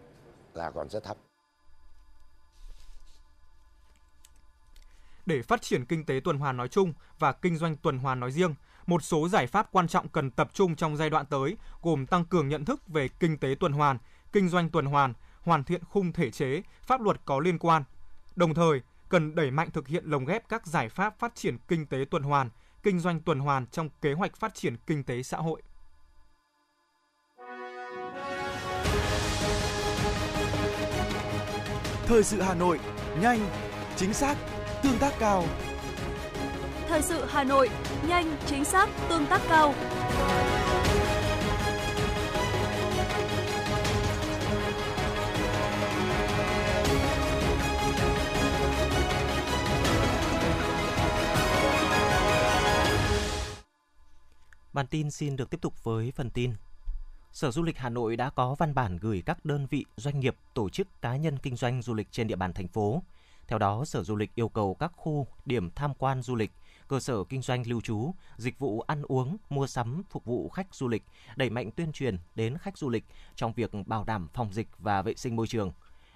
là 0.53 0.71
còn 0.71 0.89
rất 0.89 1.03
thấp 1.03 1.17
để 5.25 5.41
phát 5.41 5.61
triển 5.61 5.85
kinh 5.85 6.05
tế 6.05 6.19
tuần 6.23 6.37
hoàn 6.37 6.57
nói 6.57 6.67
chung 6.67 6.93
và 7.19 7.31
kinh 7.31 7.57
doanh 7.57 7.75
tuần 7.75 7.97
hoàn 7.97 8.19
nói 8.19 8.31
riêng, 8.31 8.55
một 8.85 9.03
số 9.03 9.29
giải 9.29 9.47
pháp 9.47 9.69
quan 9.71 9.87
trọng 9.87 10.07
cần 10.09 10.31
tập 10.31 10.49
trung 10.53 10.75
trong 10.75 10.97
giai 10.97 11.09
đoạn 11.09 11.25
tới 11.25 11.57
gồm 11.81 12.05
tăng 12.05 12.25
cường 12.25 12.49
nhận 12.49 12.65
thức 12.65 12.87
về 12.87 13.07
kinh 13.19 13.37
tế 13.37 13.55
tuần 13.59 13.73
hoàn, 13.73 13.97
kinh 14.33 14.49
doanh 14.49 14.69
tuần 14.69 14.85
hoàn, 14.85 15.13
hoàn 15.41 15.63
thiện 15.63 15.81
khung 15.89 16.11
thể 16.11 16.31
chế, 16.31 16.61
pháp 16.81 17.01
luật 17.01 17.17
có 17.25 17.39
liên 17.39 17.59
quan. 17.59 17.83
Đồng 18.35 18.53
thời, 18.53 18.81
cần 19.09 19.35
đẩy 19.35 19.51
mạnh 19.51 19.71
thực 19.71 19.87
hiện 19.87 20.05
lồng 20.05 20.25
ghép 20.25 20.49
các 20.49 20.67
giải 20.67 20.89
pháp 20.89 21.19
phát 21.19 21.35
triển 21.35 21.57
kinh 21.67 21.87
tế 21.87 22.05
tuần 22.11 22.23
hoàn, 22.23 22.49
kinh 22.83 22.99
doanh 22.99 23.19
tuần 23.19 23.39
hoàn 23.39 23.67
trong 23.67 23.89
kế 24.01 24.13
hoạch 24.13 24.35
phát 24.35 24.53
triển 24.53 24.77
kinh 24.87 25.03
tế 25.03 25.23
xã 25.23 25.37
hội. 25.37 25.61
Thời 32.05 32.23
sự 32.23 32.41
Hà 32.41 32.53
Nội, 32.53 32.79
nhanh, 33.21 33.39
chính 33.95 34.13
xác, 34.13 34.37
tương 34.83 34.97
tác 34.99 35.13
cao. 35.19 35.43
Thời 36.87 37.01
sự 37.01 37.25
Hà 37.25 37.43
Nội, 37.43 37.69
nhanh, 38.07 38.37
chính 38.45 38.65
xác, 38.65 38.89
tương 39.09 39.25
tác 39.25 39.41
cao. 39.49 39.73
Bản 54.75 54.87
tin 54.87 55.11
xin 55.11 55.35
được 55.35 55.49
tiếp 55.49 55.61
tục 55.61 55.83
với 55.83 56.11
phần 56.11 56.29
tin. 56.29 56.53
Sở 57.31 57.51
Du 57.51 57.63
lịch 57.63 57.77
Hà 57.77 57.89
Nội 57.89 58.17
đã 58.17 58.29
có 58.29 58.55
văn 58.55 58.73
bản 58.73 58.97
gửi 58.97 59.23
các 59.25 59.45
đơn 59.45 59.67
vị, 59.69 59.85
doanh 59.97 60.19
nghiệp, 60.19 60.35
tổ 60.53 60.69
chức 60.69 61.01
cá 61.01 61.15
nhân 61.15 61.37
kinh 61.37 61.55
doanh 61.55 61.81
du 61.81 61.93
lịch 61.93 62.07
trên 62.11 62.27
địa 62.27 62.35
bàn 62.35 62.53
thành 62.53 62.67
phố. 62.67 63.03
Theo 63.47 63.59
đó, 63.59 63.85
Sở 63.85 64.03
Du 64.03 64.15
lịch 64.15 64.35
yêu 64.35 64.49
cầu 64.49 64.75
các 64.79 64.91
khu, 64.95 65.27
điểm 65.45 65.69
tham 65.75 65.93
quan 65.93 66.21
du 66.21 66.35
lịch, 66.35 66.51
cơ 66.87 66.99
sở 66.99 67.23
kinh 67.23 67.41
doanh 67.41 67.63
lưu 67.67 67.81
trú, 67.81 68.11
dịch 68.37 68.59
vụ 68.59 68.81
ăn 68.81 69.01
uống, 69.07 69.37
mua 69.49 69.67
sắm, 69.67 70.03
phục 70.09 70.25
vụ 70.25 70.49
khách 70.49 70.75
du 70.75 70.87
lịch, 70.87 71.03
đẩy 71.35 71.49
mạnh 71.49 71.71
tuyên 71.71 71.91
truyền 71.91 72.17
đến 72.35 72.57
khách 72.57 72.77
du 72.77 72.89
lịch 72.89 73.05
trong 73.35 73.53
việc 73.53 73.71
bảo 73.85 74.03
đảm 74.03 74.27
phòng 74.33 74.53
dịch 74.53 74.67
và 74.77 75.01
vệ 75.01 75.15
sinh 75.15 75.35
môi 75.35 75.47
trường. 75.47 75.71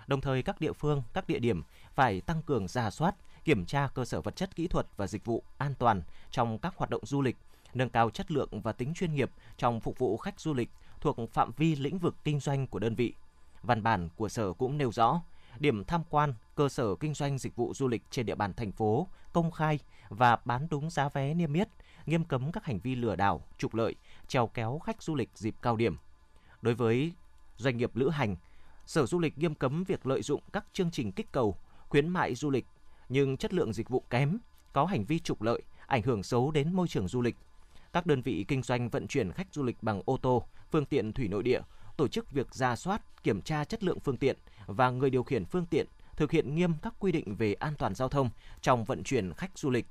Đồng 0.08 0.22
thời 0.22 0.44
các 0.44 0.62
địa 0.62 0.74
phương, 0.74 1.04
các 1.14 1.28
địa 1.28 1.40
điểm 1.40 1.64
phải 1.94 2.22
tăng 2.22 2.42
cường 2.42 2.68
giả 2.68 2.90
soát, 2.90 3.16
kiểm 3.44 3.66
tra 3.66 3.88
cơ 3.94 4.06
sở 4.06 4.22
vật 4.22 4.36
chất 4.36 4.56
kỹ 4.56 4.68
thuật 4.68 4.88
và 4.98 5.08
dịch 5.08 5.26
vụ 5.26 5.44
an 5.58 5.74
toàn 5.80 6.02
trong 6.32 6.60
các 6.60 6.74
hoạt 6.78 6.90
động 6.90 7.06
du 7.06 7.22
lịch, 7.22 7.38
nâng 7.74 7.90
cao 7.90 8.10
chất 8.10 8.32
lượng 8.32 8.62
và 8.62 8.72
tính 8.72 8.94
chuyên 8.94 9.16
nghiệp 9.16 9.32
trong 9.58 9.80
phục 9.80 10.00
vụ 10.00 10.18
khách 10.18 10.40
du 10.40 10.54
lịch 10.54 10.70
thuộc 11.02 11.18
phạm 11.32 11.52
vi 11.58 11.76
lĩnh 11.76 11.98
vực 11.98 12.16
kinh 12.24 12.40
doanh 12.40 12.68
của 12.68 12.80
đơn 12.80 12.96
vị. 12.96 13.14
Văn 13.64 13.84
bản 13.84 14.10
của 14.16 14.30
Sở 14.30 14.54
cũng 14.54 14.78
nêu 14.78 14.92
rõ, 14.92 15.22
điểm 15.60 15.86
tham 15.86 16.04
quan, 16.10 16.34
cơ 16.56 16.70
sở 16.70 16.96
kinh 16.96 17.14
doanh 17.14 17.38
dịch 17.38 17.56
vụ 17.56 17.74
du 17.74 17.88
lịch 17.88 18.04
trên 18.12 18.26
địa 18.26 18.36
bàn 18.36 18.54
thành 18.54 18.72
phố 18.72 19.08
công 19.34 19.52
khai 19.52 19.80
và 20.10 20.38
bán 20.46 20.68
đúng 20.70 20.90
giá 20.90 21.10
vé 21.10 21.34
niêm 21.34 21.54
yết, 21.54 21.68
nghiêm 22.06 22.24
cấm 22.24 22.52
các 22.52 22.66
hành 22.66 22.80
vi 22.80 22.96
lừa 22.96 23.16
đảo, 23.16 23.42
trục 23.58 23.74
lợi, 23.74 23.96
trèo 24.28 24.48
kéo 24.48 24.80
khách 24.80 25.04
du 25.04 25.16
lịch 25.16 25.30
dịp 25.36 25.56
cao 25.62 25.76
điểm. 25.76 25.98
Đối 26.62 26.74
với 26.74 27.14
doanh 27.58 27.78
nghiệp 27.78 27.96
lữ 27.96 28.10
hành, 28.10 28.36
Sở 28.86 29.06
Du 29.06 29.20
lịch 29.20 29.38
nghiêm 29.38 29.56
cấm 29.56 29.84
việc 29.84 30.06
lợi 30.06 30.22
dụng 30.22 30.42
các 30.54 30.66
chương 30.74 30.92
trình 30.92 31.12
kích 31.12 31.32
cầu, 31.32 31.58
khuyến 31.90 32.08
mại 32.08 32.36
du 32.36 32.50
lịch 32.50 32.66
nhưng 33.10 33.38
chất 33.38 33.54
lượng 33.54 33.74
dịch 33.74 33.90
vụ 33.90 34.04
kém, 34.10 34.38
có 34.74 34.86
hành 34.86 35.06
vi 35.06 35.20
trục 35.20 35.42
lợi, 35.42 35.62
ảnh 35.88 36.02
hưởng 36.02 36.24
xấu 36.24 36.52
đến 36.52 36.74
môi 36.74 36.88
trường 36.88 37.08
du 37.08 37.22
lịch 37.22 37.36
các 37.94 38.06
đơn 38.06 38.22
vị 38.22 38.46
kinh 38.48 38.62
doanh 38.62 38.90
vận 38.90 39.08
chuyển 39.08 39.32
khách 39.32 39.48
du 39.52 39.64
lịch 39.64 39.84
bằng 39.84 40.02
ô 40.06 40.18
tô, 40.18 40.44
phương 40.72 40.86
tiện 40.86 41.14
thủy 41.14 41.28
nội 41.28 41.44
địa 41.44 41.62
tổ 41.98 42.08
chức 42.08 42.32
việc 42.32 42.54
ra 42.54 42.76
soát, 42.76 43.24
kiểm 43.24 43.42
tra 43.42 43.64
chất 43.64 43.84
lượng 43.84 44.00
phương 44.00 44.18
tiện 44.18 44.38
và 44.66 44.90
người 44.90 45.10
điều 45.10 45.24
khiển 45.24 45.46
phương 45.46 45.66
tiện, 45.66 45.88
thực 46.16 46.32
hiện 46.32 46.56
nghiêm 46.56 46.74
các 46.82 46.94
quy 47.00 47.12
định 47.12 47.36
về 47.36 47.54
an 47.54 47.74
toàn 47.78 47.96
giao 47.96 48.10
thông 48.10 48.30
trong 48.62 48.86
vận 48.86 49.04
chuyển 49.04 49.34
khách 49.34 49.58
du 49.58 49.70
lịch. 49.70 49.86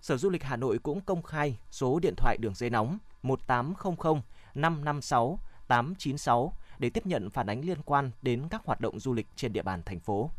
Sở 0.00 0.16
Du 0.16 0.30
lịch 0.30 0.42
Hà 0.42 0.56
Nội 0.56 0.78
cũng 0.78 1.00
công 1.00 1.22
khai 1.22 1.58
số 1.70 1.98
điện 1.98 2.14
thoại 2.16 2.36
đường 2.40 2.54
dây 2.54 2.70
nóng 2.70 2.98
1800 3.22 4.20
556 4.54 5.38
896 5.68 6.52
để 6.78 6.90
tiếp 6.90 7.06
nhận 7.06 7.30
phản 7.30 7.46
ánh 7.46 7.60
liên 7.60 7.82
quan 7.84 8.10
đến 8.22 8.42
các 8.50 8.62
hoạt 8.64 8.80
động 8.80 9.00
du 9.00 9.12
lịch 9.12 9.26
trên 9.36 9.52
địa 9.52 9.62
bàn 9.62 9.82
thành 9.82 10.00
phố. 10.00 10.30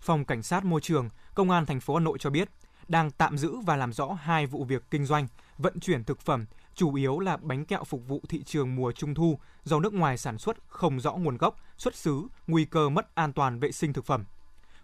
Phòng 0.00 0.24
Cảnh 0.24 0.42
sát 0.42 0.64
Môi 0.64 0.80
trường, 0.80 1.08
Công 1.34 1.50
an 1.50 1.66
thành 1.66 1.80
phố 1.80 1.94
Hà 1.94 2.00
Nội 2.00 2.18
cho 2.20 2.30
biết 2.30 2.48
đang 2.88 3.10
tạm 3.10 3.38
giữ 3.38 3.56
và 3.56 3.76
làm 3.76 3.92
rõ 3.92 4.12
hai 4.12 4.46
vụ 4.46 4.64
việc 4.64 4.90
kinh 4.90 5.06
doanh 5.06 5.26
vận 5.58 5.80
chuyển 5.80 6.04
thực 6.04 6.20
phẩm, 6.20 6.46
chủ 6.74 6.94
yếu 6.94 7.18
là 7.18 7.36
bánh 7.36 7.64
kẹo 7.64 7.84
phục 7.84 8.08
vụ 8.08 8.20
thị 8.28 8.42
trường 8.42 8.76
mùa 8.76 8.92
trung 8.92 9.14
thu 9.14 9.38
do 9.64 9.80
nước 9.80 9.94
ngoài 9.94 10.18
sản 10.18 10.38
xuất 10.38 10.56
không 10.68 11.00
rõ 11.00 11.12
nguồn 11.12 11.36
gốc, 11.36 11.56
xuất 11.78 11.96
xứ, 11.96 12.22
nguy 12.46 12.64
cơ 12.64 12.88
mất 12.88 13.14
an 13.14 13.32
toàn 13.32 13.58
vệ 13.58 13.72
sinh 13.72 13.92
thực 13.92 14.04
phẩm. 14.04 14.24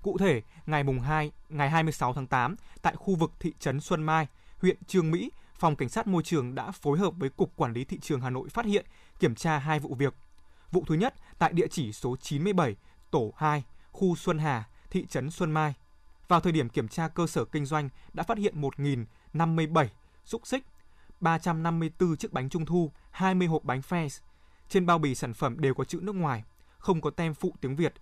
Cụ 0.03 0.19
thể, 0.19 0.43
ngày 0.67 0.85
mùng 0.85 1.01
2, 1.01 1.33
ngày 1.49 1.71
26 1.71 2.15
tháng 2.15 2.27
8, 2.27 2.57
tại 2.83 2.97
khu 2.97 3.15
vực 3.15 3.33
thị 3.41 3.53
trấn 3.59 3.81
Xuân 3.81 4.03
Mai, 4.03 4.27
huyện 4.59 4.77
Trương 4.87 5.11
Mỹ, 5.11 5.31
Phòng 5.55 5.77
Cảnh 5.77 5.89
sát 5.89 6.07
Môi 6.07 6.23
trường 6.23 6.55
đã 6.55 6.71
phối 6.71 6.99
hợp 6.99 7.15
với 7.17 7.31
Cục 7.31 7.57
Quản 7.57 7.73
lý 7.73 7.85
Thị 7.85 7.99
trường 8.03 8.21
Hà 8.21 8.31
Nội 8.31 8.49
phát 8.49 8.65
hiện, 8.65 8.87
kiểm 9.21 9.35
tra 9.35 9.59
hai 9.59 9.81
vụ 9.81 9.95
việc. 9.95 10.15
Vụ 10.71 10.85
thứ 10.87 10.95
nhất 10.95 11.15
tại 11.39 11.53
địa 11.53 11.67
chỉ 11.71 11.93
số 11.93 12.17
97, 12.17 12.77
tổ 13.11 13.33
2, 13.37 13.65
khu 13.93 14.17
Xuân 14.17 14.39
Hà, 14.39 14.65
thị 14.91 15.07
trấn 15.07 15.31
Xuân 15.31 15.53
Mai. 15.53 15.75
Vào 16.33 16.41
thời 16.41 16.53
điểm 16.53 16.69
kiểm 16.69 16.89
tra 16.89 17.09
cơ 17.09 17.27
sở 17.27 17.45
kinh 17.45 17.67
doanh 17.67 17.89
đã 18.13 18.23
phát 18.23 18.39
hiện 18.39 18.61
1.057 18.61 19.87
xúc 20.25 20.47
xích, 20.47 20.65
354 21.21 22.17
chiếc 22.17 22.33
bánh 22.33 22.49
trung 22.49 22.67
thu, 22.67 22.93
20 23.11 23.47
hộp 23.49 23.65
bánh 23.65 23.81
Fes. 23.81 24.21
Trên 24.69 24.87
bao 24.87 24.99
bì 24.99 25.15
sản 25.15 25.35
phẩm 25.35 25.61
đều 25.61 25.75
có 25.75 25.85
chữ 25.85 25.99
nước 26.03 26.15
ngoài, 26.15 26.45
không 26.79 27.01
có 27.01 27.11
tem 27.11 27.35
phụ 27.35 27.55
tiếng 27.61 27.77
Việt. 27.77 27.95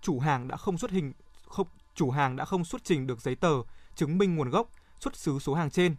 Chủ 0.00 0.18
hàng 0.18 0.48
đã 0.48 0.56
không 0.56 0.78
xuất 0.78 0.90
hình 0.90 1.12
không 1.46 1.66
chủ 1.94 2.10
hàng 2.10 2.36
đã 2.36 2.44
không 2.44 2.64
xuất 2.64 2.84
trình 2.84 3.06
được 3.06 3.20
giấy 3.20 3.34
tờ 3.34 3.52
chứng 3.94 4.18
minh 4.18 4.36
nguồn 4.36 4.50
gốc, 4.50 4.70
xuất 5.00 5.16
xứ 5.16 5.38
số 5.38 5.54
hàng 5.54 5.70
trên. 5.70 5.96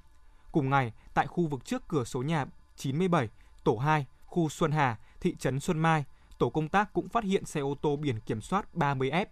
Cùng 0.51 0.69
ngày, 0.69 0.93
tại 1.13 1.27
khu 1.27 1.47
vực 1.47 1.65
trước 1.65 1.83
cửa 1.87 2.03
số 2.03 2.21
nhà 2.23 2.45
97, 2.75 3.29
tổ 3.63 3.77
2, 3.77 4.05
khu 4.25 4.49
Xuân 4.49 4.71
Hà, 4.71 4.97
thị 5.19 5.35
trấn 5.39 5.59
Xuân 5.59 5.79
Mai, 5.79 6.05
tổ 6.37 6.49
công 6.49 6.69
tác 6.69 6.93
cũng 6.93 7.09
phát 7.09 7.23
hiện 7.23 7.45
xe 7.45 7.61
ô 7.61 7.75
tô 7.81 7.95
biển 7.95 8.19
kiểm 8.19 8.41
soát 8.41 8.65
30F 8.73 9.25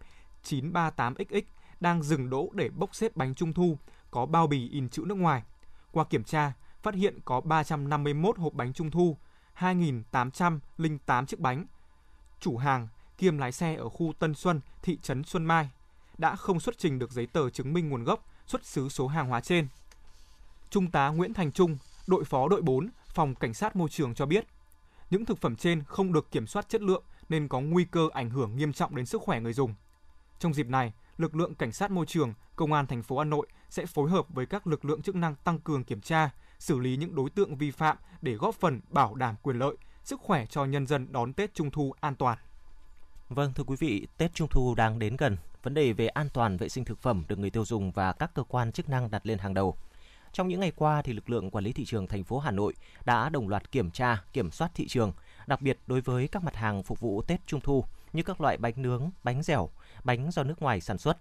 938XX 0.43 1.41
đang 1.83 2.03
dừng 2.03 2.29
đỗ 2.29 2.49
để 2.53 2.69
bốc 2.69 2.95
xếp 2.95 3.15
bánh 3.15 3.35
trung 3.35 3.53
thu 3.53 3.77
có 4.11 4.25
bao 4.25 4.47
bì 4.47 4.69
in 4.69 4.89
chữ 4.89 5.03
nước 5.07 5.15
ngoài. 5.15 5.43
Qua 5.91 6.03
kiểm 6.03 6.23
tra, 6.23 6.53
phát 6.81 6.93
hiện 6.93 7.19
có 7.25 7.41
351 7.41 8.37
hộp 8.37 8.53
bánh 8.53 8.73
trung 8.73 8.91
thu, 8.91 9.17
2.808 9.59 11.25
chiếc 11.25 11.39
bánh. 11.39 11.65
Chủ 12.39 12.57
hàng 12.57 12.87
kiêm 13.17 13.37
lái 13.37 13.51
xe 13.51 13.75
ở 13.75 13.89
khu 13.89 14.13
Tân 14.19 14.33
Xuân, 14.33 14.61
thị 14.81 14.97
trấn 15.01 15.23
Xuân 15.23 15.45
Mai 15.45 15.69
đã 16.17 16.35
không 16.35 16.59
xuất 16.59 16.77
trình 16.77 16.99
được 16.99 17.11
giấy 17.11 17.27
tờ 17.27 17.49
chứng 17.49 17.73
minh 17.73 17.89
nguồn 17.89 18.03
gốc, 18.03 18.25
xuất 18.47 18.65
xứ 18.65 18.89
số 18.89 19.07
hàng 19.07 19.27
hóa 19.27 19.41
trên. 19.41 19.67
Trung 20.69 20.91
tá 20.91 21.09
Nguyễn 21.09 21.33
Thành 21.33 21.51
Trung, 21.51 21.77
đội 22.07 22.23
phó 22.23 22.47
đội 22.47 22.61
4, 22.61 22.89
phòng 23.07 23.35
cảnh 23.35 23.53
sát 23.53 23.75
môi 23.75 23.89
trường 23.89 24.15
cho 24.15 24.25
biết, 24.25 24.47
những 25.09 25.25
thực 25.25 25.41
phẩm 25.41 25.55
trên 25.55 25.83
không 25.83 26.13
được 26.13 26.31
kiểm 26.31 26.47
soát 26.47 26.69
chất 26.69 26.81
lượng 26.81 27.03
nên 27.29 27.47
có 27.47 27.59
nguy 27.59 27.85
cơ 27.85 28.09
ảnh 28.13 28.29
hưởng 28.29 28.57
nghiêm 28.57 28.73
trọng 28.73 28.95
đến 28.95 29.05
sức 29.05 29.21
khỏe 29.21 29.39
người 29.39 29.53
dùng. 29.53 29.73
Trong 30.39 30.53
dịp 30.53 30.67
này, 30.67 30.93
lực 31.23 31.35
lượng 31.35 31.55
cảnh 31.55 31.71
sát 31.71 31.91
môi 31.91 32.05
trường, 32.05 32.33
công 32.55 32.73
an 32.73 32.87
thành 32.87 33.03
phố 33.03 33.17
Hà 33.17 33.23
Nội 33.23 33.47
sẽ 33.69 33.85
phối 33.85 34.09
hợp 34.09 34.25
với 34.29 34.45
các 34.45 34.67
lực 34.67 34.85
lượng 34.85 35.01
chức 35.01 35.15
năng 35.15 35.35
tăng 35.35 35.59
cường 35.59 35.83
kiểm 35.83 36.01
tra, 36.01 36.29
xử 36.59 36.79
lý 36.79 36.97
những 36.97 37.15
đối 37.15 37.29
tượng 37.29 37.55
vi 37.55 37.71
phạm 37.71 37.97
để 38.21 38.33
góp 38.33 38.55
phần 38.55 38.81
bảo 38.89 39.15
đảm 39.15 39.35
quyền 39.41 39.59
lợi, 39.59 39.75
sức 40.03 40.19
khỏe 40.21 40.45
cho 40.45 40.65
nhân 40.65 40.87
dân 40.87 41.11
đón 41.11 41.33
Tết 41.33 41.53
Trung 41.53 41.71
thu 41.71 41.93
an 41.99 42.15
toàn. 42.15 42.37
Vâng, 43.29 43.53
thưa 43.53 43.63
quý 43.63 43.75
vị, 43.79 44.07
Tết 44.17 44.33
Trung 44.33 44.47
thu 44.51 44.75
đang 44.75 44.99
đến 44.99 45.15
gần. 45.15 45.37
Vấn 45.63 45.73
đề 45.73 45.93
về 45.93 46.07
an 46.07 46.29
toàn 46.33 46.57
vệ 46.57 46.69
sinh 46.69 46.85
thực 46.85 46.99
phẩm 47.01 47.23
được 47.27 47.39
người 47.39 47.49
tiêu 47.49 47.65
dùng 47.65 47.91
và 47.91 48.13
các 48.13 48.31
cơ 48.33 48.43
quan 48.43 48.71
chức 48.71 48.89
năng 48.89 49.11
đặt 49.11 49.25
lên 49.25 49.37
hàng 49.37 49.53
đầu. 49.53 49.75
Trong 50.31 50.47
những 50.47 50.59
ngày 50.59 50.71
qua 50.75 51.01
thì 51.01 51.13
lực 51.13 51.29
lượng 51.29 51.51
quản 51.51 51.63
lý 51.63 51.73
thị 51.73 51.85
trường 51.85 52.07
thành 52.07 52.23
phố 52.23 52.39
Hà 52.39 52.51
Nội 52.51 52.73
đã 53.05 53.29
đồng 53.29 53.47
loạt 53.47 53.71
kiểm 53.71 53.91
tra, 53.91 54.23
kiểm 54.33 54.51
soát 54.51 54.71
thị 54.75 54.87
trường, 54.87 55.13
đặc 55.47 55.61
biệt 55.61 55.79
đối 55.87 56.01
với 56.01 56.27
các 56.27 56.43
mặt 56.43 56.55
hàng 56.55 56.83
phục 56.83 56.99
vụ 56.99 57.21
Tết 57.21 57.47
Trung 57.47 57.61
thu 57.61 57.85
như 58.13 58.23
các 58.23 58.41
loại 58.41 58.57
bánh 58.57 58.73
nướng, 58.75 59.09
bánh 59.23 59.43
dẻo, 59.43 59.69
bánh 60.03 60.31
do 60.31 60.43
nước 60.43 60.61
ngoài 60.61 60.81
sản 60.81 60.97
xuất. 60.97 61.17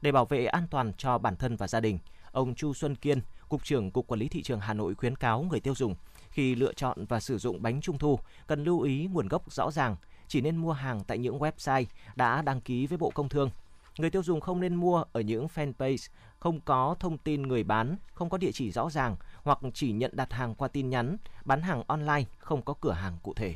Để 0.00 0.12
bảo 0.12 0.24
vệ 0.24 0.46
an 0.46 0.66
toàn 0.70 0.92
cho 0.98 1.18
bản 1.18 1.36
thân 1.36 1.56
và 1.56 1.68
gia 1.68 1.80
đình, 1.80 1.98
ông 2.32 2.54
Chu 2.54 2.74
Xuân 2.74 2.94
Kiên, 2.94 3.20
Cục 3.48 3.64
trưởng 3.64 3.90
Cục 3.90 4.06
Quản 4.06 4.20
lý 4.20 4.28
Thị 4.28 4.42
trường 4.42 4.60
Hà 4.60 4.74
Nội 4.74 4.94
khuyến 4.94 5.16
cáo 5.16 5.42
người 5.42 5.60
tiêu 5.60 5.74
dùng 5.74 5.94
khi 6.30 6.54
lựa 6.54 6.72
chọn 6.72 7.06
và 7.06 7.20
sử 7.20 7.38
dụng 7.38 7.62
bánh 7.62 7.80
trung 7.80 7.98
thu 7.98 8.18
cần 8.46 8.64
lưu 8.64 8.80
ý 8.80 9.08
nguồn 9.12 9.28
gốc 9.28 9.52
rõ 9.52 9.70
ràng, 9.70 9.96
chỉ 10.28 10.40
nên 10.40 10.56
mua 10.56 10.72
hàng 10.72 11.04
tại 11.04 11.18
những 11.18 11.38
website 11.38 11.84
đã 12.16 12.42
đăng 12.42 12.60
ký 12.60 12.86
với 12.86 12.98
Bộ 12.98 13.10
Công 13.10 13.28
Thương. 13.28 13.50
Người 13.98 14.10
tiêu 14.10 14.22
dùng 14.22 14.40
không 14.40 14.60
nên 14.60 14.74
mua 14.74 15.04
ở 15.12 15.20
những 15.20 15.46
fanpage 15.54 16.08
không 16.38 16.60
có 16.60 16.96
thông 17.00 17.18
tin 17.18 17.42
người 17.42 17.64
bán, 17.64 17.96
không 18.14 18.30
có 18.30 18.38
địa 18.38 18.52
chỉ 18.52 18.70
rõ 18.70 18.90
ràng 18.90 19.16
hoặc 19.42 19.58
chỉ 19.74 19.92
nhận 19.92 20.10
đặt 20.14 20.32
hàng 20.32 20.54
qua 20.54 20.68
tin 20.68 20.90
nhắn, 20.90 21.16
bán 21.44 21.62
hàng 21.62 21.82
online, 21.86 22.24
không 22.38 22.62
có 22.62 22.74
cửa 22.80 22.92
hàng 22.92 23.18
cụ 23.22 23.34
thể. 23.34 23.54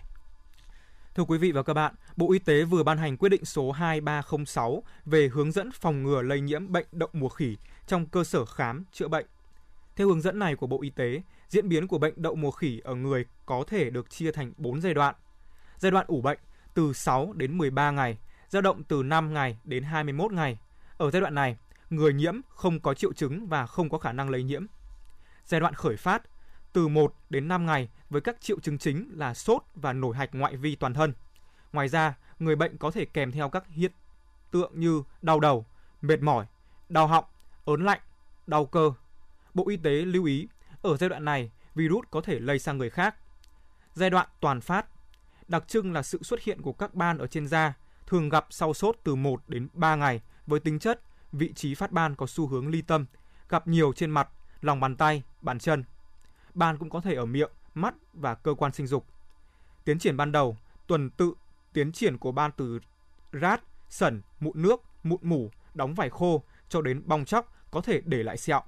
Thưa 1.15 1.25
quý 1.25 1.39
vị 1.39 1.53
và 1.53 1.63
các 1.63 1.75
bạn, 1.75 1.95
Bộ 2.17 2.33
Y 2.33 2.39
tế 2.39 2.65
vừa 2.65 2.83
ban 2.83 2.99
hành 2.99 3.17
quyết 3.17 3.29
định 3.29 3.45
số 3.45 3.73
2306 3.73 4.83
về 5.05 5.29
hướng 5.29 5.53
dẫn 5.53 5.71
phòng 5.73 6.03
ngừa 6.03 6.23
lây 6.23 6.41
nhiễm 6.41 6.73
bệnh 6.73 6.87
đậu 6.93 7.09
mùa 7.13 7.29
khỉ 7.29 7.57
trong 7.87 8.07
cơ 8.07 8.25
sở 8.25 8.45
khám 8.45 8.85
chữa 8.93 9.09
bệnh. 9.09 9.27
Theo 9.97 10.09
hướng 10.09 10.21
dẫn 10.21 10.39
này 10.39 10.57
của 10.57 10.67
Bộ 10.67 10.83
Y 10.83 10.91
tế, 10.91 11.23
diễn 11.49 11.69
biến 11.69 11.89
của 11.89 11.99
bệnh 11.99 12.15
đậu 12.17 12.35
mùa 12.35 12.51
khỉ 12.51 12.81
ở 12.85 12.95
người 12.95 13.25
có 13.47 13.65
thể 13.67 13.91
được 13.91 14.11
chia 14.11 14.33
thành 14.33 14.53
4 14.57 14.81
giai 14.81 14.95
đoạn. 14.95 15.15
Giai 15.79 15.93
đoạn 15.93 16.07
ủ 16.09 16.21
bệnh 16.21 16.39
từ 16.75 16.93
6 16.93 17.33
đến 17.33 17.59
13 17.59 17.91
ngày, 17.91 18.19
dao 18.49 18.63
động 18.63 18.83
từ 18.85 19.03
5 19.03 19.35
ngày 19.35 19.59
đến 19.65 19.83
21 19.83 20.33
ngày. 20.33 20.59
Ở 20.97 21.11
giai 21.11 21.21
đoạn 21.21 21.35
này, 21.35 21.57
người 21.91 22.13
nhiễm 22.13 22.35
không 22.49 22.81
có 22.81 22.95
triệu 22.95 23.13
chứng 23.13 23.47
và 23.47 23.67
không 23.67 23.89
có 23.89 23.99
khả 23.99 24.13
năng 24.13 24.31
lây 24.31 24.43
nhiễm. 24.43 24.67
Giai 25.45 25.61
đoạn 25.61 25.75
khởi 25.75 25.97
phát 25.97 26.23
từ 26.73 26.89
1 26.89 27.15
đến 27.31 27.49
5 27.49 27.67
ngày 27.67 27.89
với 28.11 28.21
các 28.21 28.41
triệu 28.41 28.61
chứng 28.61 28.79
chính 28.79 29.11
là 29.13 29.35
sốt 29.35 29.63
và 29.75 29.93
nổi 29.93 30.17
hạch 30.17 30.35
ngoại 30.35 30.57
vi 30.57 30.77
toàn 30.77 30.95
thân. 30.95 31.13
Ngoài 31.73 31.89
ra, 31.89 32.15
người 32.39 32.57
bệnh 32.57 32.79
có 32.79 32.91
thể 32.91 33.05
kèm 33.05 33.33
theo 33.33 33.49
các 33.49 33.69
hiện 33.69 33.93
tượng 34.51 34.73
như 34.75 35.03
đau 35.23 35.41
đầu, 35.41 35.67
mệt 36.03 36.23
mỏi, 36.23 36.47
đau 36.89 37.07
họng, 37.07 37.25
ớn 37.65 37.85
lạnh, 37.85 38.01
đau 38.47 38.67
cơ. 38.67 38.93
Bộ 39.55 39.69
Y 39.69 39.77
tế 39.77 39.91
lưu 39.91 40.25
ý, 40.25 40.49
ở 40.83 40.97
giai 40.97 41.09
đoạn 41.11 41.25
này, 41.25 41.51
virus 41.75 42.05
có 42.11 42.21
thể 42.21 42.41
lây 42.41 42.59
sang 42.59 42.79
người 42.79 42.91
khác. 42.91 43.15
Giai 43.95 44.11
đoạn 44.11 44.29
toàn 44.41 44.61
phát, 44.61 44.87
đặc 45.49 45.69
trưng 45.69 45.93
là 45.93 46.03
sự 46.03 46.23
xuất 46.23 46.41
hiện 46.43 46.63
của 46.63 46.73
các 46.73 46.95
ban 46.95 47.19
ở 47.19 47.27
trên 47.27 47.47
da, 47.49 47.75
thường 48.07 48.29
gặp 48.29 48.47
sau 48.51 48.75
sốt 48.75 48.97
từ 49.05 49.15
1 49.15 49.43
đến 49.49 49.69
3 49.73 49.97
ngày 49.97 50.21
với 50.47 50.61
tính 50.61 50.79
chất, 50.79 51.01
vị 51.33 51.53
trí 51.53 51.75
phát 51.75 51.93
ban 51.93 52.17
có 52.17 52.27
xu 52.27 52.47
hướng 52.47 52.69
ly 52.69 52.83
tâm, 52.83 53.07
gặp 53.49 53.69
nhiều 53.69 53.93
trên 53.93 54.11
mặt, 54.11 54.29
lòng 54.61 54.81
bàn 54.81 54.97
tay, 54.97 55.23
bàn 55.41 55.59
chân. 55.59 55.85
Ban 56.55 56.79
cũng 56.79 56.91
có 56.91 57.01
thể 57.01 57.15
ở 57.15 57.27
miệng, 57.27 57.51
mắt 57.75 57.95
và 58.13 58.35
cơ 58.35 58.55
quan 58.55 58.73
sinh 58.73 58.87
dục. 58.87 59.07
Tiến 59.85 59.99
triển 59.99 60.17
ban 60.17 60.33
đầu, 60.33 60.57
tuần 60.87 61.11
tự 61.11 61.35
tiến 61.73 61.93
triển 61.93 62.19
của 62.19 62.33
ban 62.33 62.51
từ 62.57 62.81
rát, 63.33 63.63
sẩn, 63.89 64.23
mụn 64.41 64.63
nước, 64.63 64.83
mụn 65.03 65.19
mủ, 65.23 65.51
đóng 65.75 65.95
vải 65.95 66.11
khô 66.11 66.43
cho 66.69 66.83
đến 66.83 67.03
bong 67.07 67.25
chóc 67.25 67.55
có 67.71 67.81
thể 67.81 68.01
để 68.05 68.23
lại 68.23 68.37
sẹo. 68.37 68.63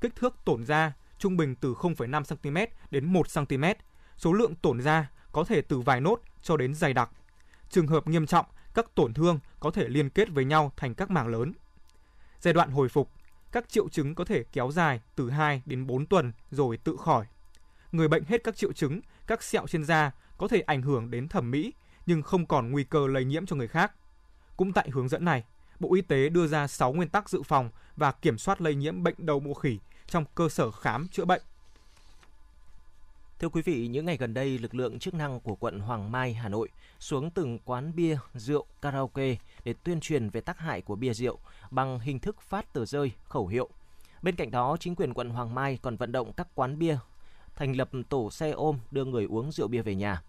Kích 0.00 0.16
thước 0.16 0.36
tổn 0.44 0.64
da 0.64 0.92
trung 1.18 1.36
bình 1.36 1.54
từ 1.54 1.74
0,5 1.74 2.22
cm 2.36 2.72
đến 2.90 3.12
1 3.12 3.26
cm. 3.34 3.64
Số 4.16 4.32
lượng 4.32 4.54
tổn 4.54 4.80
da 4.80 5.10
có 5.32 5.44
thể 5.44 5.62
từ 5.62 5.80
vài 5.80 6.00
nốt 6.00 6.20
cho 6.42 6.56
đến 6.56 6.74
dày 6.74 6.94
đặc. 6.94 7.10
Trường 7.70 7.86
hợp 7.86 8.08
nghiêm 8.08 8.26
trọng, 8.26 8.46
các 8.74 8.94
tổn 8.94 9.14
thương 9.14 9.38
có 9.60 9.70
thể 9.70 9.88
liên 9.88 10.10
kết 10.10 10.28
với 10.28 10.44
nhau 10.44 10.72
thành 10.76 10.94
các 10.94 11.10
mảng 11.10 11.28
lớn. 11.28 11.52
Giai 12.40 12.54
đoạn 12.54 12.70
hồi 12.70 12.88
phục, 12.88 13.10
các 13.52 13.68
triệu 13.68 13.88
chứng 13.88 14.14
có 14.14 14.24
thể 14.24 14.44
kéo 14.52 14.70
dài 14.72 15.00
từ 15.16 15.30
2 15.30 15.62
đến 15.66 15.86
4 15.86 16.06
tuần 16.06 16.32
rồi 16.50 16.76
tự 16.76 16.96
khỏi. 16.96 17.26
Người 17.92 18.08
bệnh 18.08 18.24
hết 18.24 18.44
các 18.44 18.56
triệu 18.56 18.72
chứng, 18.72 19.00
các 19.26 19.42
sẹo 19.42 19.66
trên 19.66 19.84
da 19.84 20.10
có 20.38 20.48
thể 20.48 20.60
ảnh 20.60 20.82
hưởng 20.82 21.10
đến 21.10 21.28
thẩm 21.28 21.50
mỹ 21.50 21.72
nhưng 22.06 22.22
không 22.22 22.46
còn 22.46 22.70
nguy 22.70 22.84
cơ 22.84 23.06
lây 23.06 23.24
nhiễm 23.24 23.46
cho 23.46 23.56
người 23.56 23.68
khác. 23.68 23.92
Cũng 24.56 24.72
tại 24.72 24.90
hướng 24.90 25.08
dẫn 25.08 25.24
này, 25.24 25.44
Bộ 25.80 25.94
Y 25.94 26.00
tế 26.00 26.28
đưa 26.28 26.46
ra 26.46 26.66
6 26.66 26.92
nguyên 26.92 27.08
tắc 27.08 27.30
dự 27.30 27.42
phòng 27.42 27.70
và 27.96 28.12
kiểm 28.12 28.38
soát 28.38 28.60
lây 28.60 28.74
nhiễm 28.74 29.02
bệnh 29.02 29.14
đầu 29.18 29.40
mùa 29.40 29.54
khỉ 29.54 29.78
trong 30.06 30.24
cơ 30.34 30.48
sở 30.48 30.70
khám 30.70 31.08
chữa 31.08 31.24
bệnh. 31.24 31.42
Thưa 33.42 33.48
quý 33.48 33.62
vị, 33.62 33.86
những 33.86 34.06
ngày 34.06 34.16
gần 34.16 34.34
đây, 34.34 34.58
lực 34.58 34.74
lượng 34.74 34.98
chức 34.98 35.14
năng 35.14 35.40
của 35.40 35.54
quận 35.54 35.80
Hoàng 35.80 36.12
Mai, 36.12 36.34
Hà 36.34 36.48
Nội 36.48 36.68
xuống 36.98 37.30
từng 37.30 37.58
quán 37.64 37.92
bia, 37.94 38.16
rượu, 38.34 38.66
karaoke 38.82 39.36
để 39.64 39.74
tuyên 39.84 40.00
truyền 40.00 40.30
về 40.30 40.40
tác 40.40 40.58
hại 40.58 40.82
của 40.82 40.96
bia 40.96 41.14
rượu 41.14 41.38
bằng 41.70 42.00
hình 42.00 42.18
thức 42.18 42.40
phát 42.40 42.72
tờ 42.72 42.84
rơi, 42.84 43.12
khẩu 43.24 43.46
hiệu. 43.46 43.68
Bên 44.22 44.36
cạnh 44.36 44.50
đó, 44.50 44.76
chính 44.80 44.94
quyền 44.94 45.14
quận 45.14 45.30
Hoàng 45.30 45.54
Mai 45.54 45.78
còn 45.82 45.96
vận 45.96 46.12
động 46.12 46.32
các 46.32 46.48
quán 46.54 46.78
bia 46.78 46.96
thành 47.56 47.76
lập 47.76 47.90
tổ 48.08 48.30
xe 48.30 48.50
ôm 48.50 48.78
đưa 48.90 49.04
người 49.04 49.24
uống 49.24 49.52
rượu 49.52 49.68
bia 49.68 49.82
về 49.82 49.94
nhà. 49.94 50.22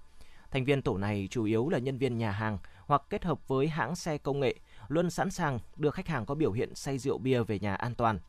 Thành 0.52 0.66
viên 0.66 0.82
tổ 0.82 0.98
này 0.98 1.28
chủ 1.32 1.44
yếu 1.44 1.70
là 1.70 1.80
nhân 1.80 1.98
viên 1.98 2.18
nhà 2.18 2.32
hàng 2.32 2.58
hoặc 2.86 3.02
kết 3.10 3.24
hợp 3.24 3.48
với 3.48 3.68
hãng 3.68 3.96
xe 3.96 4.18
công 4.18 4.40
nghệ, 4.40 4.56
luôn 4.88 5.10
sẵn 5.10 5.32
sàng 5.32 5.60
đưa 5.76 5.90
khách 5.90 6.08
hàng 6.08 6.26
có 6.26 6.36
biểu 6.36 6.52
hiện 6.52 6.76
say 6.76 6.98
rượu 6.98 7.18
bia 7.18 7.44
về 7.44 7.60
nhà 7.60 7.76
an 7.76 7.96
toàn. 7.96 8.20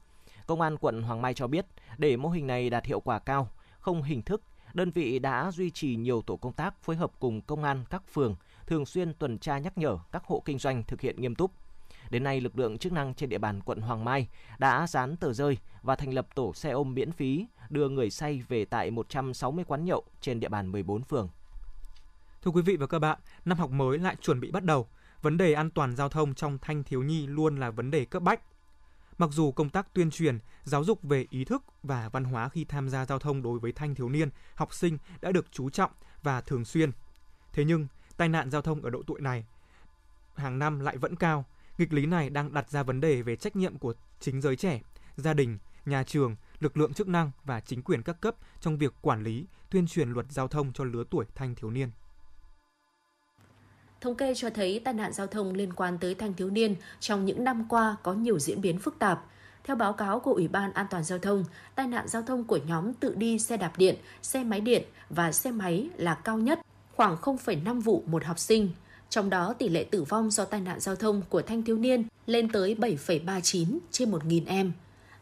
Công 0.47 0.61
an 0.61 0.76
quận 0.76 1.03
Hoàng 1.03 1.23
Mai 1.23 1.35
cho 1.35 1.47
biết, 1.47 1.67
để 1.99 2.17
mô 2.17 2.29
hình 2.29 2.47
này 2.47 2.71
đạt 2.71 2.85
hiệu 2.85 3.00
quả 3.00 3.19
cao, 3.19 3.49
không 3.79 4.03
hình 4.03 4.23
thức, 4.23 4.43
đơn 4.75 4.90
vị 4.90 5.19
đã 5.19 5.50
duy 5.50 5.71
trì 5.71 5.97
nhiều 5.97 6.23
tổ 6.23 6.37
công 6.37 6.52
tác 6.52 6.83
phối 6.83 6.97
hợp 6.97 7.12
cùng 7.19 7.40
công 7.40 7.64
an 7.64 7.85
các 7.90 8.02
phường 8.12 8.35
thường 8.66 8.87
xuyên 8.87 9.14
tuần 9.14 9.38
tra 9.38 9.59
nhắc 9.59 9.78
nhở 9.78 9.99
các 10.12 10.25
hộ 10.25 10.43
kinh 10.45 10.59
doanh 10.59 10.83
thực 10.83 11.00
hiện 11.00 11.21
nghiêm 11.21 11.35
túc. 11.35 11.50
Đến 12.11 12.25
nay, 12.25 12.40
lực 12.40 12.59
lượng 12.59 12.78
chức 12.78 12.93
năng 12.93 13.14
trên 13.14 13.28
địa 13.28 13.38
bàn 13.38 13.61
quận 13.64 13.81
Hoàng 13.81 14.04
Mai 14.04 14.28
đã 14.59 14.87
dán 14.87 15.16
tờ 15.16 15.33
rơi 15.33 15.59
và 15.83 15.97
thành 15.97 16.14
lập 16.14 16.26
tổ 16.35 16.54
xe 16.54 16.71
ôm 16.71 16.95
miễn 16.95 17.12
phí 17.12 17.47
đưa 17.71 17.88
người 17.88 18.11
say 18.11 18.43
về 18.49 18.64
tại 18.64 18.90
160 18.90 19.64
quán 19.69 19.85
nhậu 19.85 20.04
trên 20.21 20.40
địa 20.40 20.49
bàn 20.49 20.73
14 20.73 21.02
phường. 21.02 21.28
Thưa 22.43 22.50
quý 22.50 22.62
vị 22.62 22.76
và 22.76 22.87
các 22.87 22.99
bạn, 22.99 23.19
năm 23.45 23.59
học 23.59 23.71
mới 23.71 23.99
lại 23.99 24.16
chuẩn 24.21 24.40
bị 24.40 24.50
bắt 24.50 24.64
đầu. 24.64 24.87
Vấn 25.23 25.37
đề 25.37 25.52
an 25.52 25.71
toàn 25.71 25.97
giao 25.97 26.09
thông 26.09 26.35
trong 26.35 26.59
thanh 26.62 26.85
thiếu 26.85 27.02
nhi 27.02 27.26
luôn 27.26 27.57
là 27.57 27.71
vấn 27.71 27.90
đề 27.90 28.04
cấp 28.04 28.23
bách. 28.23 28.40
Mặc 29.18 29.30
dù 29.33 29.52
công 29.52 29.71
tác 29.71 29.94
tuyên 29.94 30.11
truyền, 30.11 30.38
giáo 30.64 30.85
dục 30.85 31.02
về 31.02 31.26
ý 31.30 31.44
thức 31.44 31.62
và 31.83 32.09
văn 32.09 32.25
hóa 32.25 32.49
khi 32.49 32.64
tham 32.64 32.88
gia 32.88 33.06
giao 33.06 33.18
thông 33.18 33.42
đối 33.42 33.59
với 33.59 33.73
thanh 33.73 33.94
thiếu 33.94 34.09
niên, 34.09 34.28
học 34.54 34.75
sinh 34.75 34.99
đã 35.21 35.33
được 35.33 35.47
chú 35.52 35.71
trọng 35.71 35.90
và 36.23 36.40
thường 36.40 36.64
xuyên. 36.64 36.90
Thế 37.52 37.64
nhưng, 37.64 37.87
tai 38.16 38.28
nạn 38.28 38.50
giao 38.50 38.62
thông 38.62 38.83
ở 38.83 38.90
độ 38.90 39.02
tuổi 39.06 39.21
này 39.21 39.44
hàng 40.37 40.59
năm 40.59 40.80
lại 40.80 40.97
vẫn 40.97 41.16
cao. 41.16 41.44
Nghịch 41.78 41.92
lý 41.92 42.06
này 42.06 42.30
đang 42.30 42.54
đặt 42.54 42.71
ra 42.71 42.83
vấn 42.83 43.00
đề 43.00 43.23
về 43.23 43.37
trách 43.37 43.56
nhiệm 43.56 43.78
của 43.78 43.94
chính 44.21 44.40
giới 44.40 44.56
trẻ, 44.56 44.80
gia 45.16 45.35
đình, 45.35 45.59
nhà 45.87 46.04
trường, 46.04 46.37
lực 46.61 46.76
lượng 46.76 46.94
chức 46.94 47.09
năng 47.09 47.30
và 47.44 47.61
chính 47.61 47.83
quyền 47.83 48.02
các 48.02 48.21
cấp 48.21 48.35
trong 48.61 48.78
việc 48.78 48.94
quản 49.00 49.23
lý, 49.23 49.47
tuyên 49.71 49.87
truyền 49.87 50.11
luật 50.11 50.26
giao 50.33 50.49
thông 50.49 50.73
cho 50.73 50.85
lứa 50.85 51.04
tuổi 51.11 51.25
thanh 51.35 51.54
thiếu 51.54 51.71
niên. 51.71 51.90
Thống 54.05 54.15
kê 54.15 54.35
cho 54.35 54.51
thấy 54.51 54.81
tai 54.85 54.95
nạn 54.95 55.13
giao 55.13 55.27
thông 55.27 55.55
liên 55.55 55.73
quan 55.73 55.99
tới 55.99 56.15
thanh 56.15 56.35
thiếu 56.35 56.51
niên 56.51 56.75
trong 57.01 57.25
những 57.25 57.45
năm 57.45 57.67
qua 57.69 57.97
có 58.03 58.13
nhiều 58.13 58.39
diễn 58.39 58.61
biến 58.61 58.79
phức 58.79 58.99
tạp. 58.99 59.25
Theo 59.65 59.77
báo 59.77 59.93
cáo 59.93 60.21
của 60.21 60.33
Ủy 60.33 60.49
ban 60.49 60.73
An 60.73 60.87
toàn 60.91 61.05
Giao 61.05 61.19
thông, 61.19 61.45
tai 61.75 61.87
nạn 61.87 62.09
giao 62.09 62.23
thông 62.23 62.45
của 62.45 62.59
nhóm 62.67 62.95
tự 62.95 63.15
đi 63.15 63.39
xe 63.39 63.57
đạp 63.57 63.73
điện, 63.79 63.97
xe 64.23 64.45
máy 64.45 64.61
điện 64.61 64.83
và 65.11 65.33
xe 65.33 65.51
máy 65.51 65.89
là 65.97 66.15
cao 66.15 66.39
nhất, 66.39 66.61
khoảng 66.97 67.17
0,5 67.17 67.81
vụ 67.81 68.03
một 68.07 68.25
học 68.25 68.39
sinh. 68.39 68.71
Trong 69.11 69.31
đó, 69.31 69.55
tỷ 69.59 69.69
lệ 69.69 69.85
tử 69.85 70.03
vong 70.03 70.31
do 70.31 70.45
tai 70.45 70.61
nạn 70.61 70.81
giao 70.81 70.97
thông 70.97 71.23
của 71.29 71.43
thanh 71.43 71.63
thiếu 71.63 71.77
niên 71.77 72.05
lên 72.27 72.53
tới 72.53 72.75
7,39 72.75 73.79
trên 73.91 74.11
1.000 74.11 74.43
em. 74.47 74.73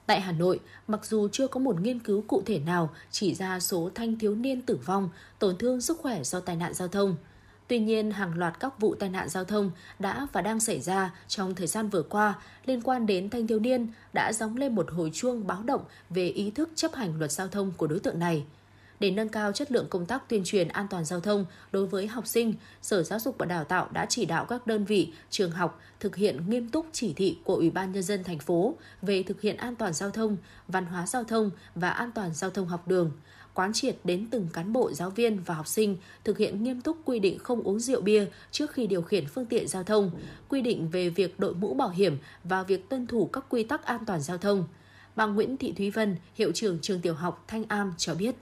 Tại 0.06 0.20
Hà 0.20 0.32
Nội, 0.32 0.60
mặc 0.88 1.04
dù 1.04 1.28
chưa 1.28 1.46
có 1.46 1.60
một 1.60 1.80
nghiên 1.80 1.98
cứu 1.98 2.24
cụ 2.26 2.42
thể 2.46 2.58
nào 2.58 2.90
chỉ 3.10 3.34
ra 3.34 3.60
số 3.60 3.90
thanh 3.94 4.18
thiếu 4.18 4.34
niên 4.34 4.62
tử 4.62 4.78
vong, 4.84 5.08
tổn 5.38 5.56
thương 5.58 5.80
sức 5.80 5.98
khỏe 5.98 6.22
do 6.22 6.40
tai 6.40 6.56
nạn 6.56 6.74
giao 6.74 6.88
thông– 6.88 7.16
Tuy 7.72 7.78
nhiên, 7.78 8.10
hàng 8.10 8.38
loạt 8.38 8.60
các 8.60 8.80
vụ 8.80 8.94
tai 8.94 9.08
nạn 9.08 9.28
giao 9.28 9.44
thông 9.44 9.70
đã 9.98 10.26
và 10.32 10.42
đang 10.42 10.60
xảy 10.60 10.80
ra 10.80 11.14
trong 11.28 11.54
thời 11.54 11.66
gian 11.66 11.88
vừa 11.88 12.02
qua 12.02 12.34
liên 12.66 12.80
quan 12.80 13.06
đến 13.06 13.30
thanh 13.30 13.46
thiếu 13.46 13.58
niên 13.58 13.86
đã 14.12 14.32
gióng 14.32 14.56
lên 14.56 14.74
một 14.74 14.90
hồi 14.90 15.10
chuông 15.14 15.46
báo 15.46 15.62
động 15.62 15.84
về 16.10 16.28
ý 16.28 16.50
thức 16.50 16.70
chấp 16.74 16.94
hành 16.94 17.18
luật 17.18 17.32
giao 17.32 17.48
thông 17.48 17.72
của 17.76 17.86
đối 17.86 17.98
tượng 17.98 18.18
này. 18.18 18.44
Để 19.00 19.10
nâng 19.10 19.28
cao 19.28 19.52
chất 19.52 19.72
lượng 19.72 19.86
công 19.90 20.06
tác 20.06 20.28
tuyên 20.28 20.42
truyền 20.44 20.68
an 20.68 20.86
toàn 20.90 21.04
giao 21.04 21.20
thông 21.20 21.44
đối 21.72 21.86
với 21.86 22.06
học 22.06 22.26
sinh, 22.26 22.54
Sở 22.82 23.02
Giáo 23.02 23.18
dục 23.18 23.34
và 23.38 23.46
Đào 23.46 23.64
tạo 23.64 23.88
đã 23.92 24.06
chỉ 24.06 24.24
đạo 24.24 24.44
các 24.44 24.66
đơn 24.66 24.84
vị, 24.84 25.12
trường 25.30 25.50
học 25.50 25.80
thực 26.00 26.16
hiện 26.16 26.50
nghiêm 26.50 26.68
túc 26.68 26.86
chỉ 26.92 27.12
thị 27.12 27.38
của 27.44 27.54
Ủy 27.54 27.70
ban 27.70 27.92
nhân 27.92 28.02
dân 28.02 28.24
thành 28.24 28.38
phố 28.38 28.74
về 29.02 29.22
thực 29.22 29.40
hiện 29.40 29.56
an 29.56 29.76
toàn 29.76 29.92
giao 29.92 30.10
thông, 30.10 30.36
văn 30.68 30.86
hóa 30.86 31.06
giao 31.06 31.24
thông 31.24 31.50
và 31.74 31.90
an 31.90 32.10
toàn 32.12 32.34
giao 32.34 32.50
thông 32.50 32.66
học 32.68 32.88
đường 32.88 33.12
quán 33.54 33.72
triệt 33.72 33.96
đến 34.04 34.26
từng 34.30 34.48
cán 34.52 34.72
bộ, 34.72 34.92
giáo 34.92 35.10
viên 35.10 35.42
và 35.42 35.54
học 35.54 35.66
sinh 35.66 35.96
thực 36.24 36.38
hiện 36.38 36.62
nghiêm 36.62 36.80
túc 36.80 36.96
quy 37.04 37.18
định 37.18 37.38
không 37.38 37.62
uống 37.62 37.80
rượu 37.80 38.00
bia 38.00 38.26
trước 38.50 38.70
khi 38.70 38.86
điều 38.86 39.02
khiển 39.02 39.26
phương 39.26 39.46
tiện 39.46 39.68
giao 39.68 39.82
thông, 39.82 40.10
quy 40.48 40.62
định 40.62 40.88
về 40.88 41.08
việc 41.08 41.40
đội 41.40 41.54
mũ 41.54 41.74
bảo 41.74 41.88
hiểm 41.88 42.18
và 42.44 42.62
việc 42.62 42.88
tuân 42.88 43.06
thủ 43.06 43.26
các 43.26 43.44
quy 43.48 43.64
tắc 43.64 43.84
an 43.84 44.00
toàn 44.06 44.20
giao 44.20 44.38
thông. 44.38 44.64
Bà 45.16 45.26
Nguyễn 45.26 45.56
Thị 45.56 45.72
Thúy 45.72 45.90
Vân, 45.90 46.16
hiệu 46.34 46.52
trưởng 46.52 46.78
trường 46.82 47.00
tiểu 47.00 47.14
học 47.14 47.44
Thanh 47.48 47.64
Am 47.68 47.92
cho 47.96 48.14
biết. 48.14 48.34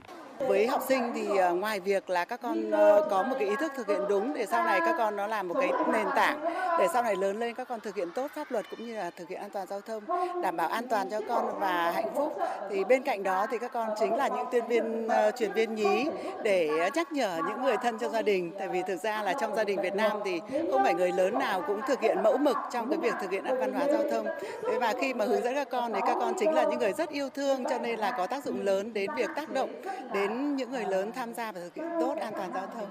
Với 0.47 0.67
học 0.67 0.81
sinh 0.87 1.11
thì 1.15 1.37
ờ, 1.37 1.53
ngoài 1.53 1.79
việc 1.79 2.09
là 2.09 2.25
các 2.25 2.41
con 2.41 2.71
ờ, 2.71 3.07
có 3.09 3.23
một 3.23 3.35
cái 3.39 3.47
ý 3.47 3.55
thức 3.59 3.71
thực 3.75 3.87
hiện 3.87 4.01
đúng 4.09 4.33
để 4.33 4.45
sau 4.45 4.63
này 4.63 4.79
các 4.79 4.95
con 4.97 5.15
nó 5.15 5.27
làm 5.27 5.47
một 5.47 5.55
cái 5.61 5.71
nền 5.93 6.07
tảng 6.15 6.61
để 6.79 6.87
sau 6.93 7.03
này 7.03 7.15
lớn 7.15 7.39
lên 7.39 7.55
các 7.55 7.67
con 7.67 7.79
thực 7.79 7.95
hiện 7.95 8.11
tốt 8.15 8.31
pháp 8.35 8.51
luật 8.51 8.65
cũng 8.69 8.85
như 8.85 8.95
là 8.95 9.09
thực 9.09 9.29
hiện 9.29 9.39
an 9.39 9.49
toàn 9.49 9.67
giao 9.67 9.81
thông, 9.81 10.03
đảm 10.43 10.57
bảo 10.57 10.67
an 10.67 10.87
toàn 10.87 11.09
cho 11.09 11.19
con 11.27 11.59
và 11.59 11.91
hạnh 11.91 12.09
phúc. 12.15 12.37
Thì 12.69 12.83
bên 12.83 13.03
cạnh 13.03 13.23
đó 13.23 13.47
thì 13.51 13.57
các 13.57 13.71
con 13.73 13.89
chính 13.99 14.15
là 14.15 14.27
những 14.27 14.45
tuyên 14.51 14.67
viên 14.67 15.07
ờ, 15.07 15.31
truyền 15.31 15.53
viên 15.53 15.75
nhí 15.75 16.05
để 16.43 16.69
nhắc 16.95 17.11
nhở 17.11 17.39
những 17.47 17.63
người 17.63 17.77
thân 17.77 17.97
trong 17.97 18.11
gia 18.11 18.21
đình. 18.21 18.51
Tại 18.59 18.67
vì 18.67 18.81
thực 18.87 19.03
ra 19.03 19.21
là 19.23 19.33
trong 19.33 19.55
gia 19.55 19.63
đình 19.63 19.81
Việt 19.81 19.95
Nam 19.95 20.11
thì 20.25 20.39
không 20.71 20.83
phải 20.83 20.93
người 20.93 21.11
lớn 21.11 21.39
nào 21.39 21.63
cũng 21.67 21.81
thực 21.87 22.01
hiện 22.01 22.23
mẫu 22.23 22.37
mực 22.37 22.57
trong 22.71 22.89
cái 22.89 22.97
việc 22.97 23.13
thực 23.21 23.31
hiện 23.31 23.43
an 23.43 23.59
văn 23.59 23.73
hóa 23.73 23.87
giao 23.87 24.03
thông. 24.11 24.25
Thế 24.71 24.79
và 24.79 24.93
khi 25.01 25.13
mà 25.13 25.25
hướng 25.25 25.43
dẫn 25.43 25.55
các 25.55 25.69
con 25.69 25.93
thì 25.93 25.99
các 26.05 26.17
con 26.19 26.33
chính 26.39 26.53
là 26.53 26.63
những 26.63 26.79
người 26.79 26.93
rất 26.93 27.09
yêu 27.09 27.29
thương 27.29 27.63
cho 27.69 27.77
nên 27.77 27.99
là 27.99 28.11
có 28.17 28.27
tác 28.27 28.45
dụng 28.45 28.61
lớn 28.61 28.93
đến 28.93 29.11
việc 29.15 29.29
tác 29.35 29.49
động 29.49 29.69
đến 30.13 30.30
đến 30.31 30.55
những 30.55 30.71
người 30.71 30.85
lớn 30.85 31.11
tham 31.15 31.33
gia 31.33 31.51
và 31.51 31.61
thực 31.61 31.75
hiện 31.75 31.85
tốt 31.99 32.15
an 32.21 32.33
toàn 32.37 32.51
giao 32.53 32.67
thông. 32.73 32.87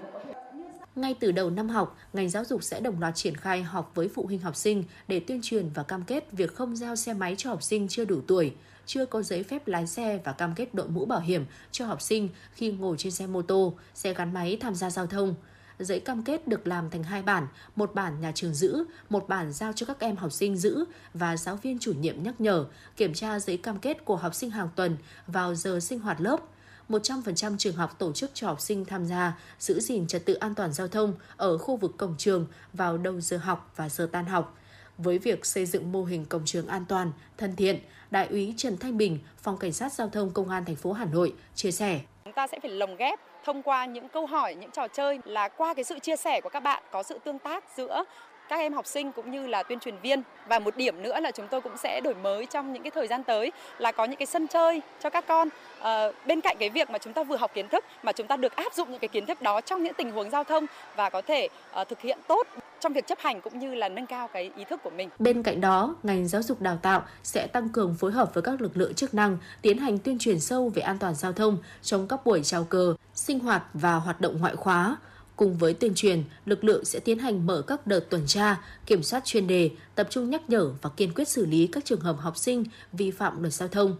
Ngay 0.97 1.15
từ 1.21 1.33
đầu 1.33 1.51
năm 1.51 1.69
học, 1.69 1.99
ngành 2.13 2.29
giáo 2.29 2.45
dục 2.45 2.63
sẽ 2.63 2.81
đồng 2.81 3.01
loạt 3.01 3.15
triển 3.15 3.37
khai 3.37 3.63
học 3.63 3.93
với 3.95 4.09
phụ 4.15 4.27
huynh 4.27 4.41
học 4.41 4.57
sinh 4.57 4.85
để 5.09 5.21
tuyên 5.21 5.41
truyền 5.43 5.71
và 5.75 5.83
cam 5.83 6.03
kết 6.03 6.33
việc 6.33 6.55
không 6.55 6.77
giao 6.77 6.97
xe 6.97 7.15
máy 7.15 7.35
cho 7.39 7.51
học 7.51 7.63
sinh 7.63 7.89
chưa 7.89 8.05
đủ 8.05 8.21
tuổi, 8.27 8.55
chưa 8.87 9.07
có 9.07 9.23
giấy 9.23 9.43
phép 9.43 9.69
lái 9.69 9.87
xe 9.87 10.21
và 10.25 10.33
cam 10.33 10.55
kết 10.57 10.75
đội 10.75 10.89
mũ 10.89 11.05
bảo 11.05 11.21
hiểm 11.21 11.45
cho 11.71 11.87
học 11.87 12.03
sinh 12.03 12.29
khi 12.53 12.73
ngồi 12.73 12.97
trên 12.99 13.13
xe 13.13 13.27
mô 13.27 13.43
tô, 13.43 13.75
xe 13.95 14.15
gắn 14.15 14.35
máy 14.35 14.59
tham 14.61 14.75
gia 14.75 14.91
giao 14.91 15.07
thông. 15.07 15.35
Giấy 15.79 16.01
cam 16.01 16.23
kết 16.23 16.49
được 16.49 16.67
làm 16.67 16.91
thành 16.91 17.03
hai 17.03 17.23
bản, 17.23 17.47
một 17.77 17.95
bản 17.95 18.21
nhà 18.21 18.33
trường 18.35 18.55
giữ, 18.55 18.85
một 19.09 19.29
bản 19.29 19.53
giao 19.53 19.73
cho 19.73 19.87
các 19.87 20.01
em 20.01 20.17
học 20.17 20.33
sinh 20.33 20.57
giữ 20.57 20.85
và 21.15 21.37
giáo 21.37 21.57
viên 21.57 21.79
chủ 21.79 21.93
nhiệm 21.93 22.23
nhắc 22.23 22.41
nhở, 22.41 22.65
kiểm 22.97 23.15
tra 23.15 23.39
giấy 23.41 23.57
cam 23.57 23.79
kết 23.79 24.05
của 24.05 24.17
học 24.17 24.35
sinh 24.35 24.51
hàng 24.51 24.69
tuần 24.77 24.97
vào 25.27 25.55
giờ 25.55 25.81
sinh 25.81 26.01
hoạt 26.01 26.21
lớp– 26.21 26.41
100% 26.91 27.57
trường 27.59 27.77
học 27.77 27.99
tổ 27.99 28.13
chức 28.13 28.31
cho 28.35 28.47
học 28.47 28.61
sinh 28.61 28.85
tham 28.85 29.05
gia 29.05 29.39
giữ 29.59 29.81
gìn 29.81 30.07
trật 30.07 30.25
tự 30.25 30.35
an 30.35 30.55
toàn 30.55 30.73
giao 30.73 30.89
thông 30.89 31.15
ở 31.37 31.59
khu 31.59 31.77
vực 31.77 31.93
cổng 31.99 32.15
trường 32.19 32.47
vào 32.73 32.99
đầu 32.99 33.21
giờ 33.21 33.37
học 33.37 33.73
và 33.77 33.89
giờ 33.89 34.09
tan 34.13 34.25
học. 34.25 34.57
Với 34.99 35.19
việc 35.19 35.47
xây 35.47 35.67
dựng 35.67 35.93
mô 35.93 36.05
hình 36.05 36.25
cổng 36.25 36.43
trường 36.45 36.67
an 36.67 36.85
toàn, 36.89 37.13
thân 37.39 37.57
thiện, 37.57 37.79
Đại 38.11 38.27
úy 38.27 38.55
Trần 38.57 38.77
Thanh 38.77 38.97
Bình, 38.97 39.19
Phòng 39.43 39.57
Cảnh 39.57 39.73
sát 39.73 39.93
Giao 39.93 40.09
thông 40.09 40.31
Công 40.31 40.49
an 40.49 40.65
thành 40.65 40.77
phố 40.77 40.93
Hà 40.93 41.05
Nội 41.05 41.35
chia 41.55 41.71
sẻ. 41.71 42.01
Chúng 42.25 42.33
ta 42.33 42.47
sẽ 42.47 42.59
phải 42.63 42.71
lồng 42.71 42.97
ghép 42.97 43.19
thông 43.45 43.63
qua 43.63 43.85
những 43.87 44.09
câu 44.09 44.27
hỏi, 44.27 44.55
những 44.55 44.71
trò 44.71 44.89
chơi 44.89 45.19
là 45.25 45.49
qua 45.49 45.75
cái 45.75 45.85
sự 45.85 45.99
chia 45.99 46.17
sẻ 46.17 46.41
của 46.41 46.49
các 46.49 46.61
bạn 46.61 46.83
có 46.93 47.03
sự 47.03 47.19
tương 47.25 47.39
tác 47.39 47.65
giữa 47.77 48.05
các 48.51 48.57
em 48.57 48.73
học 48.73 48.87
sinh 48.87 49.13
cũng 49.13 49.31
như 49.31 49.47
là 49.47 49.63
tuyên 49.63 49.81
truyền 49.81 49.95
viên. 50.03 50.23
Và 50.49 50.59
một 50.59 50.77
điểm 50.77 51.03
nữa 51.03 51.21
là 51.21 51.31
chúng 51.31 51.47
tôi 51.51 51.61
cũng 51.61 51.77
sẽ 51.77 52.01
đổi 52.01 52.15
mới 52.15 52.47
trong 52.47 52.73
những 52.73 52.83
cái 52.83 52.91
thời 52.91 53.07
gian 53.07 53.25
tới 53.25 53.53
là 53.79 53.93
có 53.93 54.05
những 54.05 54.17
cái 54.17 54.27
sân 54.27 54.47
chơi 54.47 54.83
cho 55.01 55.11
các 55.11 55.25
con. 55.29 55.49
À, 55.81 56.07
bên 56.27 56.41
cạnh 56.41 56.57
cái 56.61 56.71
việc 56.71 56.91
mà 56.91 56.99
chúng 56.99 57.13
ta 57.13 57.25
vừa 57.25 57.37
học 57.37 57.51
kiến 57.55 57.69
thức 57.69 57.85
mà 58.03 58.13
chúng 58.13 58.27
ta 58.27 58.37
được 58.37 58.57
áp 58.57 58.75
dụng 58.75 58.91
những 58.91 59.01
cái 59.01 59.09
kiến 59.09 59.27
thức 59.27 59.43
đó 59.43 59.61
trong 59.61 59.83
những 59.83 59.95
tình 59.95 60.11
huống 60.11 60.31
giao 60.31 60.45
thông 60.45 60.67
và 60.97 61.11
có 61.11 61.23
thể 61.23 61.49
à, 61.73 61.85
thực 61.85 62.01
hiện 62.01 62.19
tốt 62.29 62.47
trong 62.81 62.93
việc 62.93 63.07
chấp 63.07 63.19
hành 63.21 63.41
cũng 63.41 63.59
như 63.59 63.75
là 63.75 63.89
nâng 63.89 64.07
cao 64.07 64.29
cái 64.29 64.51
ý 64.57 64.65
thức 64.65 64.81
của 64.83 64.91
mình. 64.91 65.09
Bên 65.19 65.43
cạnh 65.43 65.61
đó, 65.61 65.97
ngành 66.03 66.29
giáo 66.29 66.43
dục 66.43 66.61
đào 66.61 66.79
tạo 66.83 67.03
sẽ 67.23 67.47
tăng 67.47 67.69
cường 67.69 67.95
phối 67.95 68.13
hợp 68.13 68.35
với 68.35 68.43
các 68.43 68.61
lực 68.61 68.77
lượng 68.77 68.95
chức 68.95 69.15
năng 69.15 69.39
tiến 69.63 69.79
hành 69.79 69.99
tuyên 69.99 70.19
truyền 70.19 70.41
sâu 70.41 70.69
về 70.75 70.83
an 70.83 70.99
toàn 70.99 71.15
giao 71.15 71.33
thông 71.33 71.59
trong 71.83 72.09
các 72.09 72.21
buổi 72.25 72.41
chào 72.45 72.65
cờ, 72.65 72.95
sinh 73.15 73.39
hoạt 73.39 73.63
và 73.75 73.95
hoạt 73.95 74.21
động 74.21 74.39
ngoại 74.41 74.57
khóa. 74.57 74.97
Cùng 75.41 75.57
với 75.57 75.75
tuyên 75.75 75.93
truyền, 75.95 76.23
lực 76.45 76.65
lượng 76.65 76.85
sẽ 76.85 77.01
tiến 77.01 77.19
hành 77.19 77.47
mở 77.47 77.63
các 77.67 77.87
đợt 77.87 78.01
tuần 78.11 78.23
tra, 78.27 78.61
kiểm 78.87 79.03
soát 79.03 79.25
chuyên 79.25 79.47
đề, 79.47 79.71
tập 79.95 80.07
trung 80.11 80.31
nhắc 80.31 80.51
nhở 80.51 80.73
và 80.83 80.91
kiên 80.97 81.15
quyết 81.15 81.29
xử 81.29 81.47
lý 81.47 81.67
các 81.67 81.85
trường 81.85 82.01
hợp 82.01 82.17
học 82.19 82.37
sinh 82.37 82.65
vi 82.93 83.11
phạm 83.11 83.41
luật 83.41 83.53
giao 83.53 83.69
thông. 83.69 83.97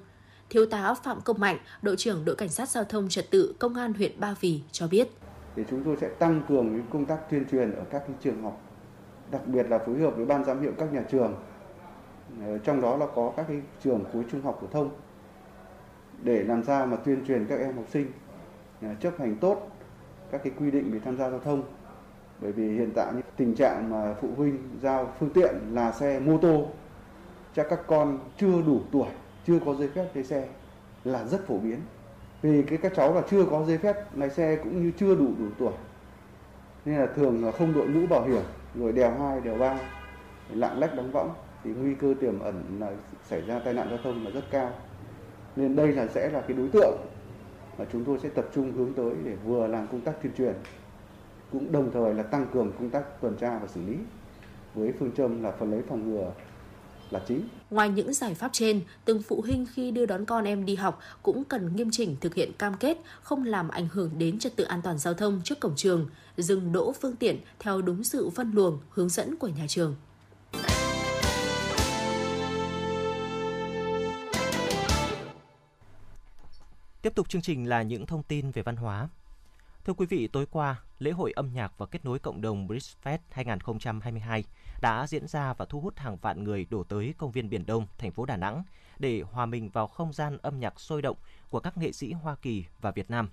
Thiếu 0.51 0.67
tá 0.67 0.95
Phạm 0.95 1.21
Công 1.21 1.41
Mạnh, 1.41 1.59
đội 1.83 1.97
trưởng 1.97 2.25
đội 2.25 2.37
cảnh 2.37 2.49
sát 2.49 2.69
giao 2.69 2.85
thông 2.85 3.09
trật 3.09 3.31
tự 3.31 3.55
công 3.59 3.75
an 3.75 3.93
huyện 3.93 4.21
Ba 4.21 4.35
Vì 4.41 4.61
cho 4.73 4.89
biết. 4.89 5.09
Thì 5.57 5.63
chúng 5.71 5.85
tôi 5.85 5.97
sẽ 6.01 6.09
tăng 6.09 6.43
cường 6.49 6.81
công 6.93 7.07
tác 7.07 7.31
tuyên 7.31 7.45
truyền 7.51 7.73
ở 7.73 7.85
các 7.91 8.03
trường 8.23 8.43
học, 8.43 8.61
đặc 9.31 9.47
biệt 9.47 9.67
là 9.69 9.79
phối 9.79 9.99
hợp 9.99 10.17
với 10.17 10.27
ban 10.27 10.45
giám 10.45 10.63
hiệu 10.63 10.73
các 10.79 10.93
nhà 10.93 11.03
trường. 11.11 11.35
Ờ, 12.45 12.59
trong 12.59 12.81
đó 12.81 12.97
là 12.97 13.07
có 13.15 13.33
các 13.37 13.45
cái 13.49 13.63
trường 13.85 14.05
khối 14.13 14.25
trung 14.33 14.43
học 14.43 14.59
phổ 14.61 14.67
thông 14.67 14.91
để 16.23 16.45
làm 16.45 16.65
sao 16.65 16.87
mà 16.87 16.97
tuyên 16.97 17.25
truyền 17.27 17.47
các 17.49 17.61
em 17.61 17.77
học 17.77 17.87
sinh 17.93 18.07
ờ, 18.83 18.89
chấp 19.01 19.19
hành 19.19 19.37
tốt 19.37 19.71
các 20.33 20.41
cái 20.45 20.53
quy 20.61 20.71
định 20.71 20.93
về 20.93 21.01
tham 21.05 21.17
gia 21.17 21.31
giao 21.31 21.41
thông. 21.41 21.63
Bởi 22.41 22.53
vì 22.53 22.69
hiện 22.73 22.91
tại 22.95 23.13
những 23.13 23.23
tình 23.37 23.55
trạng 23.55 23.91
mà 23.91 24.15
phụ 24.21 24.29
huynh 24.37 24.59
giao 24.83 25.13
phương 25.19 25.31
tiện 25.31 25.55
là 25.73 25.93
xe 25.93 26.21
mô 26.21 26.39
tô 26.39 26.67
cho 27.55 27.65
các 27.65 27.81
con 27.87 28.19
chưa 28.39 28.63
đủ 28.67 28.81
tuổi, 28.93 29.09
chưa 29.47 29.59
có 29.67 29.75
giấy 29.75 29.89
phép 29.95 30.07
lái 30.15 30.25
xe 30.25 30.49
là 31.05 31.25
rất 31.25 31.47
phổ 31.47 31.59
biến. 31.59 31.81
Vì 32.43 32.63
cái 32.63 32.79
các 32.83 32.93
cháu 32.97 33.15
là 33.15 33.23
chưa 33.31 33.45
có 33.45 33.65
giấy 33.65 33.79
phép 33.79 34.17
lái 34.17 34.31
xe 34.31 34.57
cũng 34.57 34.83
như 34.83 34.93
chưa 34.99 35.15
đủ 35.15 35.27
đủ 35.39 35.47
tuổi, 35.59 35.73
nên 36.85 36.99
là 36.99 37.07
thường 37.17 37.45
là 37.45 37.53
không 37.53 37.75
đội 37.75 37.87
mũ 37.87 38.07
bảo 38.07 38.25
hiểm, 38.25 38.43
rồi 38.75 38.93
đèo 38.93 39.15
hai, 39.19 39.41
đèo 39.41 39.59
ba, 39.59 39.79
lạng 40.51 40.79
lách 40.79 40.97
đánh 40.97 41.11
võng, 41.13 41.31
thì 41.65 41.71
nguy 41.71 41.95
cơ 41.95 42.15
tiềm 42.21 42.39
ẩn 42.39 42.63
là 42.81 42.91
xảy 43.25 43.41
ra 43.41 43.59
tai 43.59 43.75
nạn 43.75 43.87
giao 43.91 43.99
thông 44.05 44.25
là 44.25 44.31
rất 44.31 44.45
cao. 44.51 44.71
Nên 45.57 45.77
đây 45.77 45.93
là 45.93 46.07
sẽ 46.07 46.31
là 46.31 46.41
cái 46.41 46.57
đối 46.57 46.69
tượng 46.69 46.97
mà 47.81 47.87
chúng 47.93 48.05
tôi 48.05 48.19
sẽ 48.23 48.29
tập 48.29 48.47
trung 48.55 48.73
hướng 48.73 48.93
tới 48.95 49.15
để 49.25 49.37
vừa 49.45 49.67
làm 49.67 49.89
công 49.89 50.01
tác 50.01 50.23
tuyên 50.23 50.33
truyền 50.39 50.55
cũng 51.53 51.73
đồng 51.73 51.91
thời 51.93 52.15
là 52.15 52.23
tăng 52.23 52.47
cường 52.55 52.73
công 52.79 52.91
tác 52.91 53.21
tuần 53.21 53.37
tra 53.41 53.59
và 53.59 53.69
xử 53.69 53.81
lý 53.87 53.97
với 54.75 54.93
phương 54.99 55.13
châm 55.17 55.43
là 55.43 55.53
phần 55.59 55.71
lấy 55.71 55.83
phòng 55.89 56.11
ngừa 56.11 56.33
là 57.11 57.21
chính. 57.29 57.49
Ngoài 57.71 57.89
những 57.89 58.13
giải 58.13 58.35
pháp 58.35 58.51
trên, 58.53 58.81
từng 59.05 59.23
phụ 59.23 59.41
huynh 59.41 59.67
khi 59.75 59.91
đưa 59.91 60.07
đón 60.07 60.25
con 60.25 60.45
em 60.45 60.65
đi 60.65 60.77
học 60.77 61.01
cũng 61.23 61.45
cần 61.45 61.77
nghiêm 61.77 61.89
chỉnh 61.93 62.17
thực 62.21 62.35
hiện 62.35 62.53
cam 62.59 62.75
kết 62.81 62.99
không 63.23 63.45
làm 63.45 63.69
ảnh 63.69 63.89
hưởng 63.93 64.11
đến 64.19 64.39
trật 64.39 64.57
tự 64.57 64.65
an 64.65 64.81
toàn 64.83 64.99
giao 64.99 65.15
thông 65.15 65.41
trước 65.45 65.61
cổng 65.61 65.77
trường, 65.77 66.09
dừng 66.37 66.73
đỗ 66.73 66.93
phương 66.93 67.17
tiện 67.17 67.39
theo 67.59 67.83
đúng 67.83 68.05
sự 68.05 68.31
phân 68.31 68.53
luồng, 68.55 68.79
hướng 68.91 69.09
dẫn 69.09 69.37
của 69.37 69.49
nhà 69.49 69.65
trường. 69.69 69.95
Tiếp 77.03 77.15
tục 77.15 77.29
chương 77.29 77.43
trình 77.43 77.69
là 77.69 77.83
những 77.83 78.07
thông 78.07 78.23
tin 78.23 78.51
về 78.51 78.63
văn 78.63 78.77
hóa. 78.77 79.09
Thưa 79.85 79.93
quý 79.93 80.07
vị, 80.07 80.29
tối 80.29 80.47
qua, 80.51 80.81
lễ 80.99 81.11
hội 81.11 81.33
âm 81.33 81.53
nhạc 81.53 81.73
và 81.79 81.87
kết 81.87 82.05
nối 82.05 82.19
cộng 82.19 82.41
đồng 82.41 82.67
Bridgefest 82.69 83.19
2022 83.31 84.45
đã 84.83 85.07
diễn 85.07 85.27
ra 85.29 85.53
và 85.53 85.65
thu 85.65 85.81
hút 85.81 85.97
hàng 85.97 86.17
vạn 86.17 86.45
người 86.45 86.67
đổ 86.71 86.85
tới 86.85 87.15
công 87.19 87.31
viên 87.31 87.51
Biển 87.51 87.67
Đông, 87.67 87.87
thành 87.99 88.13
phố 88.13 88.27
Đà 88.27 88.37
Nẵng 88.37 88.63
để 88.99 89.23
hòa 89.33 89.47
mình 89.47 89.69
vào 89.69 89.87
không 89.87 90.13
gian 90.13 90.39
âm 90.43 90.61
nhạc 90.61 90.81
sôi 90.81 91.03
động 91.03 91.17
của 91.51 91.61
các 91.61 91.77
nghệ 91.77 91.93
sĩ 91.93 92.13
Hoa 92.13 92.37
Kỳ 92.43 92.65
và 92.81 92.91
Việt 92.91 93.11
Nam. 93.11 93.29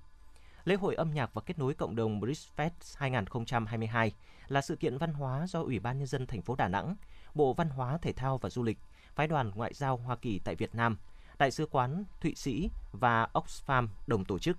Lễ 0.66 0.76
hội 0.76 0.96
âm 0.96 1.14
nhạc 1.14 1.34
và 1.34 1.42
kết 1.42 1.60
nối 1.60 1.74
cộng 1.74 1.96
đồng 1.96 2.22
Bridgefest 2.22 2.96
2022 2.96 4.12
là 4.48 4.62
sự 4.62 4.76
kiện 4.76 4.98
văn 4.98 5.14
hóa 5.14 5.48
do 5.48 5.62
Ủy 5.62 5.80
ban 5.80 5.98
Nhân 5.98 6.08
dân 6.08 6.28
thành 6.28 6.42
phố 6.42 6.56
Đà 6.56 6.68
Nẵng, 6.68 6.96
Bộ 7.36 7.54
Văn 7.54 7.70
hóa, 7.70 7.98
Thể 8.02 8.14
thao 8.14 8.38
và 8.38 8.50
Du 8.50 8.64
lịch, 8.64 8.78
Phái 9.16 9.28
đoàn 9.28 9.52
Ngoại 9.56 9.74
giao 9.74 9.98
Hoa 9.98 10.16
Kỳ 10.16 10.40
tại 10.44 10.56
Việt 10.56 10.76
Nam– 10.76 10.98
Đại 11.40 11.52
sứ 11.52 11.66
quán 11.66 12.04
Thụy 12.22 12.36
Sĩ 12.36 12.70
và 12.92 13.28
Oxfam 13.34 13.88
đồng 14.08 14.26
tổ 14.26 14.40
chức. 14.40 14.58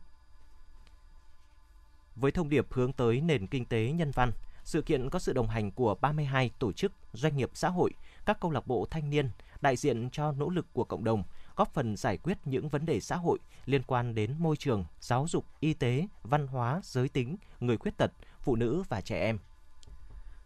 Với 2.16 2.30
thông 2.30 2.48
điệp 2.48 2.72
hướng 2.72 2.92
tới 2.92 3.20
nền 3.20 3.46
kinh 3.46 3.64
tế 3.64 3.92
nhân 3.92 4.10
văn, 4.10 4.32
Sự 4.68 4.82
kiện 4.82 5.10
có 5.10 5.18
sự 5.18 5.32
đồng 5.32 5.48
hành 5.48 5.70
của 5.70 5.94
32 5.94 6.50
tổ 6.58 6.72
chức, 6.72 6.92
doanh 7.12 7.36
nghiệp 7.36 7.50
xã 7.54 7.68
hội, 7.68 7.90
các 8.26 8.40
câu 8.40 8.50
lạc 8.50 8.66
bộ 8.66 8.86
thanh 8.90 9.10
niên, 9.10 9.30
đại 9.60 9.76
diện 9.76 10.08
cho 10.12 10.32
nỗ 10.32 10.48
lực 10.48 10.66
của 10.72 10.84
cộng 10.84 11.04
đồng, 11.04 11.24
góp 11.56 11.74
phần 11.74 11.96
giải 11.96 12.16
quyết 12.16 12.38
những 12.44 12.68
vấn 12.68 12.86
đề 12.86 13.00
xã 13.00 13.16
hội 13.16 13.38
liên 13.66 13.82
quan 13.82 14.14
đến 14.14 14.34
môi 14.38 14.56
trường, 14.56 14.84
giáo 15.00 15.26
dục, 15.28 15.44
y 15.60 15.74
tế, 15.74 16.06
văn 16.22 16.46
hóa, 16.46 16.80
giới 16.84 17.08
tính, 17.08 17.36
người 17.60 17.76
khuyết 17.76 17.96
tật, 17.96 18.12
phụ 18.40 18.56
nữ 18.56 18.82
và 18.88 19.00
trẻ 19.00 19.20
em. 19.20 19.38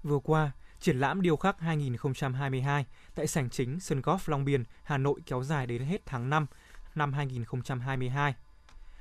Vừa 0.03 0.19
qua, 0.19 0.53
triển 0.83 0.99
lãm 0.99 1.23
điêu 1.23 1.37
khắc 1.37 1.61
2022 1.61 2.87
tại 3.15 3.27
sảnh 3.27 3.51
chính 3.51 3.81
sân 3.81 4.01
golf 4.01 4.19
Long 4.27 4.45
Biên, 4.45 4.65
Hà 4.85 4.99
Nội 4.99 5.21
kéo 5.27 5.43
dài 5.43 5.67
đến 5.67 5.83
hết 5.83 6.07
tháng 6.07 6.31
5 6.31 6.47
năm 6.95 7.13
2022 7.13 8.35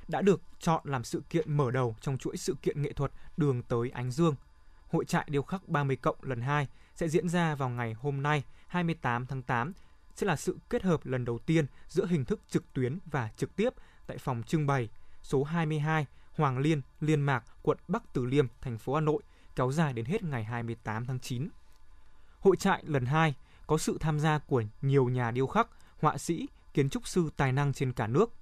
đã 0.08 0.22
được 0.22 0.42
chọn 0.58 0.80
làm 0.84 1.04
sự 1.04 1.22
kiện 1.30 1.56
mở 1.56 1.70
đầu 1.70 1.96
trong 2.00 2.18
chuỗi 2.18 2.36
sự 2.36 2.54
kiện 2.62 2.82
nghệ 2.82 2.92
thuật 2.92 3.12
Đường 3.36 3.62
tới 3.62 3.90
Ánh 3.90 4.10
Dương. 4.10 4.34
Hội 4.90 5.04
trại 5.04 5.26
điêu 5.30 5.42
khắc 5.42 5.68
30 5.68 5.96
cộng 5.96 6.16
lần 6.22 6.40
2 6.40 6.68
sẽ 6.94 7.08
diễn 7.08 7.28
ra 7.28 7.54
vào 7.54 7.68
ngày 7.68 7.92
hôm 7.92 8.22
nay 8.22 8.42
28 8.66 9.26
tháng 9.26 9.42
8 9.42 9.72
sẽ 10.14 10.26
là 10.26 10.36
sự 10.36 10.58
kết 10.70 10.82
hợp 10.82 11.06
lần 11.06 11.24
đầu 11.24 11.38
tiên 11.38 11.66
giữa 11.88 12.06
hình 12.06 12.24
thức 12.24 12.40
trực 12.48 12.72
tuyến 12.72 12.98
và 13.06 13.30
trực 13.36 13.56
tiếp 13.56 13.70
tại 14.06 14.18
phòng 14.18 14.42
trưng 14.46 14.66
bày 14.66 14.88
số 15.22 15.44
22 15.44 16.06
Hoàng 16.32 16.58
Liên, 16.58 16.82
Liên 17.00 17.20
Mạc, 17.20 17.44
quận 17.62 17.78
Bắc 17.88 18.02
Từ 18.12 18.24
Liêm, 18.24 18.46
thành 18.60 18.78
phố 18.78 18.94
Hà 18.94 19.00
Nội, 19.00 19.22
kéo 19.56 19.72
dài 19.72 19.92
đến 19.92 20.04
hết 20.04 20.22
ngày 20.22 20.44
28 20.44 21.06
tháng 21.06 21.20
9. 21.20 21.48
Hội 22.42 22.56
trại 22.56 22.82
lần 22.86 23.06
2 23.06 23.34
có 23.66 23.78
sự 23.78 23.96
tham 24.00 24.20
gia 24.20 24.38
của 24.38 24.62
nhiều 24.82 25.08
nhà 25.08 25.30
điêu 25.30 25.46
khắc, 25.46 25.68
họa 26.00 26.18
sĩ, 26.18 26.48
kiến 26.74 26.90
trúc 26.90 27.06
sư 27.06 27.30
tài 27.36 27.52
năng 27.52 27.72
trên 27.72 27.92
cả 27.92 28.06
nước. 28.06 28.32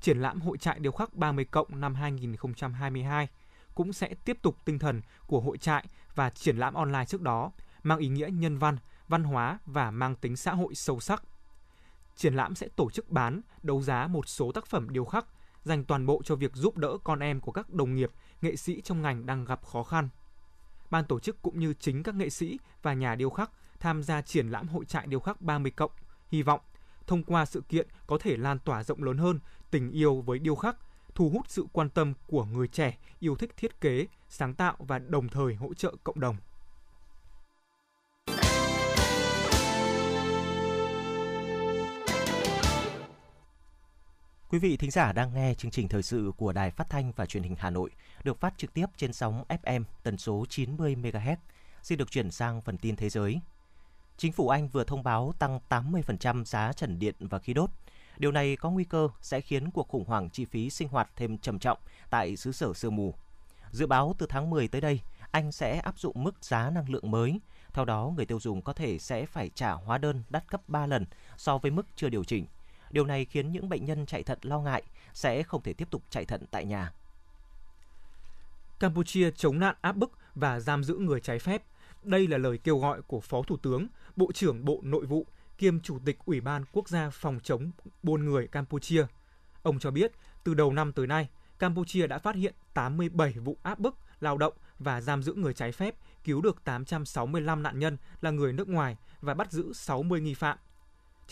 Triển 0.00 0.18
lãm 0.18 0.40
hội 0.40 0.58
trại 0.58 0.78
điêu 0.78 0.92
khắc 0.92 1.14
30 1.14 1.44
cộng 1.44 1.80
năm 1.80 1.94
2022 1.94 3.28
cũng 3.74 3.92
sẽ 3.92 4.14
tiếp 4.24 4.38
tục 4.42 4.56
tinh 4.64 4.78
thần 4.78 5.00
của 5.26 5.40
hội 5.40 5.58
trại 5.58 5.86
và 6.14 6.30
triển 6.30 6.56
lãm 6.56 6.74
online 6.74 7.04
trước 7.04 7.22
đó, 7.22 7.52
mang 7.82 7.98
ý 7.98 8.08
nghĩa 8.08 8.28
nhân 8.30 8.58
văn, 8.58 8.76
văn 9.08 9.24
hóa 9.24 9.58
và 9.66 9.90
mang 9.90 10.16
tính 10.16 10.36
xã 10.36 10.54
hội 10.54 10.74
sâu 10.74 11.00
sắc. 11.00 11.22
Triển 12.16 12.34
lãm 12.34 12.54
sẽ 12.54 12.68
tổ 12.76 12.90
chức 12.90 13.10
bán, 13.10 13.40
đấu 13.62 13.82
giá 13.82 14.06
một 14.06 14.28
số 14.28 14.52
tác 14.52 14.66
phẩm 14.66 14.90
điêu 14.90 15.04
khắc, 15.04 15.26
dành 15.64 15.84
toàn 15.84 16.06
bộ 16.06 16.22
cho 16.24 16.36
việc 16.36 16.54
giúp 16.54 16.76
đỡ 16.76 16.98
con 17.04 17.20
em 17.20 17.40
của 17.40 17.52
các 17.52 17.70
đồng 17.70 17.94
nghiệp, 17.94 18.10
nghệ 18.42 18.56
sĩ 18.56 18.80
trong 18.80 19.02
ngành 19.02 19.26
đang 19.26 19.44
gặp 19.44 19.64
khó 19.64 19.82
khăn. 19.82 20.08
Ban 20.92 21.04
tổ 21.04 21.20
chức 21.20 21.42
cũng 21.42 21.58
như 21.58 21.74
chính 21.74 22.02
các 22.02 22.14
nghệ 22.14 22.30
sĩ 22.30 22.58
và 22.82 22.94
nhà 22.94 23.14
điêu 23.14 23.30
khắc 23.30 23.50
tham 23.80 24.02
gia 24.02 24.22
triển 24.22 24.48
lãm 24.48 24.68
hội 24.68 24.84
trại 24.84 25.06
điêu 25.06 25.20
khắc 25.20 25.40
30 25.40 25.72
cộng, 25.76 25.90
hy 26.28 26.42
vọng 26.42 26.60
thông 27.06 27.22
qua 27.22 27.44
sự 27.46 27.60
kiện 27.68 27.86
có 28.06 28.18
thể 28.20 28.36
lan 28.36 28.58
tỏa 28.58 28.84
rộng 28.84 29.02
lớn 29.02 29.18
hơn 29.18 29.38
tình 29.70 29.90
yêu 29.90 30.20
với 30.20 30.38
điêu 30.38 30.54
khắc, 30.54 30.76
thu 31.14 31.30
hút 31.30 31.46
sự 31.48 31.66
quan 31.72 31.90
tâm 31.90 32.14
của 32.26 32.44
người 32.44 32.68
trẻ 32.68 32.98
yêu 33.18 33.36
thích 33.36 33.56
thiết 33.56 33.80
kế, 33.80 34.06
sáng 34.28 34.54
tạo 34.54 34.76
và 34.78 34.98
đồng 34.98 35.28
thời 35.28 35.54
hỗ 35.54 35.74
trợ 35.74 35.94
cộng 36.04 36.20
đồng. 36.20 36.36
Quý 44.52 44.58
vị 44.58 44.76
thính 44.76 44.90
giả 44.90 45.12
đang 45.12 45.34
nghe 45.34 45.54
chương 45.54 45.70
trình 45.70 45.88
thời 45.88 46.02
sự 46.02 46.32
của 46.36 46.52
Đài 46.52 46.70
Phát 46.70 46.90
thanh 46.90 47.12
và 47.16 47.26
Truyền 47.26 47.42
hình 47.42 47.56
Hà 47.58 47.70
Nội, 47.70 47.90
được 48.24 48.40
phát 48.40 48.54
trực 48.56 48.74
tiếp 48.74 48.86
trên 48.96 49.12
sóng 49.12 49.44
FM 49.48 49.84
tần 50.02 50.18
số 50.18 50.44
90 50.48 50.96
MHz. 50.96 51.36
Xin 51.82 51.98
được 51.98 52.10
chuyển 52.10 52.30
sang 52.30 52.60
phần 52.60 52.78
tin 52.78 52.96
thế 52.96 53.08
giới. 53.08 53.40
Chính 54.16 54.32
phủ 54.32 54.48
Anh 54.48 54.68
vừa 54.68 54.84
thông 54.84 55.02
báo 55.02 55.34
tăng 55.38 55.60
80% 55.68 56.44
giá 56.44 56.72
trần 56.72 56.98
điện 56.98 57.14
và 57.20 57.38
khí 57.38 57.54
đốt. 57.54 57.70
Điều 58.18 58.32
này 58.32 58.56
có 58.56 58.70
nguy 58.70 58.84
cơ 58.84 59.08
sẽ 59.20 59.40
khiến 59.40 59.70
cuộc 59.70 59.88
khủng 59.88 60.04
hoảng 60.04 60.30
chi 60.30 60.44
phí 60.44 60.70
sinh 60.70 60.88
hoạt 60.88 61.10
thêm 61.16 61.38
trầm 61.38 61.58
trọng 61.58 61.78
tại 62.10 62.36
xứ 62.36 62.52
sở 62.52 62.74
sương 62.74 62.96
mù. 62.96 63.14
Dự 63.70 63.86
báo 63.86 64.14
từ 64.18 64.26
tháng 64.28 64.50
10 64.50 64.68
tới 64.68 64.80
đây, 64.80 65.00
Anh 65.30 65.52
sẽ 65.52 65.78
áp 65.78 65.98
dụng 65.98 66.24
mức 66.24 66.44
giá 66.44 66.70
năng 66.70 66.90
lượng 66.90 67.10
mới. 67.10 67.40
Theo 67.72 67.84
đó, 67.84 68.12
người 68.16 68.26
tiêu 68.26 68.40
dùng 68.40 68.62
có 68.62 68.72
thể 68.72 68.98
sẽ 68.98 69.26
phải 69.26 69.50
trả 69.54 69.72
hóa 69.72 69.98
đơn 69.98 70.22
đắt 70.30 70.50
gấp 70.50 70.68
3 70.68 70.86
lần 70.86 71.06
so 71.36 71.58
với 71.58 71.70
mức 71.70 71.86
chưa 71.96 72.08
điều 72.08 72.24
chỉnh. 72.24 72.46
Điều 72.92 73.04
này 73.04 73.24
khiến 73.24 73.52
những 73.52 73.68
bệnh 73.68 73.84
nhân 73.84 74.06
chạy 74.06 74.22
thận 74.22 74.38
lo 74.42 74.60
ngại 74.60 74.82
sẽ 75.14 75.42
không 75.42 75.62
thể 75.62 75.72
tiếp 75.72 75.90
tục 75.90 76.02
chạy 76.10 76.24
thận 76.24 76.44
tại 76.50 76.64
nhà. 76.64 76.92
Campuchia 78.80 79.30
chống 79.30 79.58
nạn 79.58 79.74
áp 79.80 79.96
bức 79.96 80.12
và 80.34 80.60
giam 80.60 80.84
giữ 80.84 80.96
người 80.96 81.20
trái 81.20 81.38
phép. 81.38 81.62
Đây 82.02 82.26
là 82.26 82.38
lời 82.38 82.58
kêu 82.58 82.78
gọi 82.78 83.02
của 83.02 83.20
Phó 83.20 83.42
Thủ 83.42 83.56
tướng, 83.56 83.86
Bộ 84.16 84.32
trưởng 84.32 84.64
Bộ 84.64 84.80
Nội 84.82 85.06
vụ 85.06 85.26
kiêm 85.58 85.80
Chủ 85.80 85.98
tịch 86.04 86.18
Ủy 86.24 86.40
ban 86.40 86.64
Quốc 86.72 86.88
gia 86.88 87.10
phòng 87.10 87.40
chống 87.42 87.70
buôn 88.02 88.24
người 88.24 88.46
Campuchia. 88.46 89.06
Ông 89.62 89.78
cho 89.78 89.90
biết, 89.90 90.12
từ 90.44 90.54
đầu 90.54 90.72
năm 90.72 90.92
tới 90.92 91.06
nay, 91.06 91.28
Campuchia 91.58 92.06
đã 92.06 92.18
phát 92.18 92.34
hiện 92.34 92.54
87 92.74 93.32
vụ 93.32 93.56
áp 93.62 93.78
bức, 93.78 93.96
lao 94.20 94.38
động 94.38 94.54
và 94.78 95.00
giam 95.00 95.22
giữ 95.22 95.34
người 95.34 95.54
trái 95.54 95.72
phép, 95.72 95.94
cứu 96.24 96.40
được 96.40 96.64
865 96.64 97.62
nạn 97.62 97.78
nhân 97.78 97.96
là 98.20 98.30
người 98.30 98.52
nước 98.52 98.68
ngoài 98.68 98.96
và 99.20 99.34
bắt 99.34 99.52
giữ 99.52 99.72
60 99.72 100.20
nghi 100.20 100.34
phạm. 100.34 100.58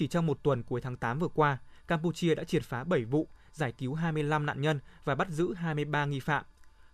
Chỉ 0.01 0.07
trong 0.07 0.27
một 0.27 0.43
tuần 0.43 0.63
cuối 0.63 0.81
tháng 0.81 0.97
8 0.97 1.19
vừa 1.19 1.29
qua, 1.29 1.59
Campuchia 1.89 2.35
đã 2.35 2.45
triệt 2.45 2.63
phá 2.63 2.85
7 2.85 3.05
vụ, 3.05 3.29
giải 3.53 3.73
cứu 3.73 3.95
25 3.95 4.47
nạn 4.47 4.61
nhân 4.61 4.81
và 5.05 5.15
bắt 5.15 5.29
giữ 5.31 5.55
23 5.55 6.05
nghi 6.07 6.21
phạm. 6.21 6.45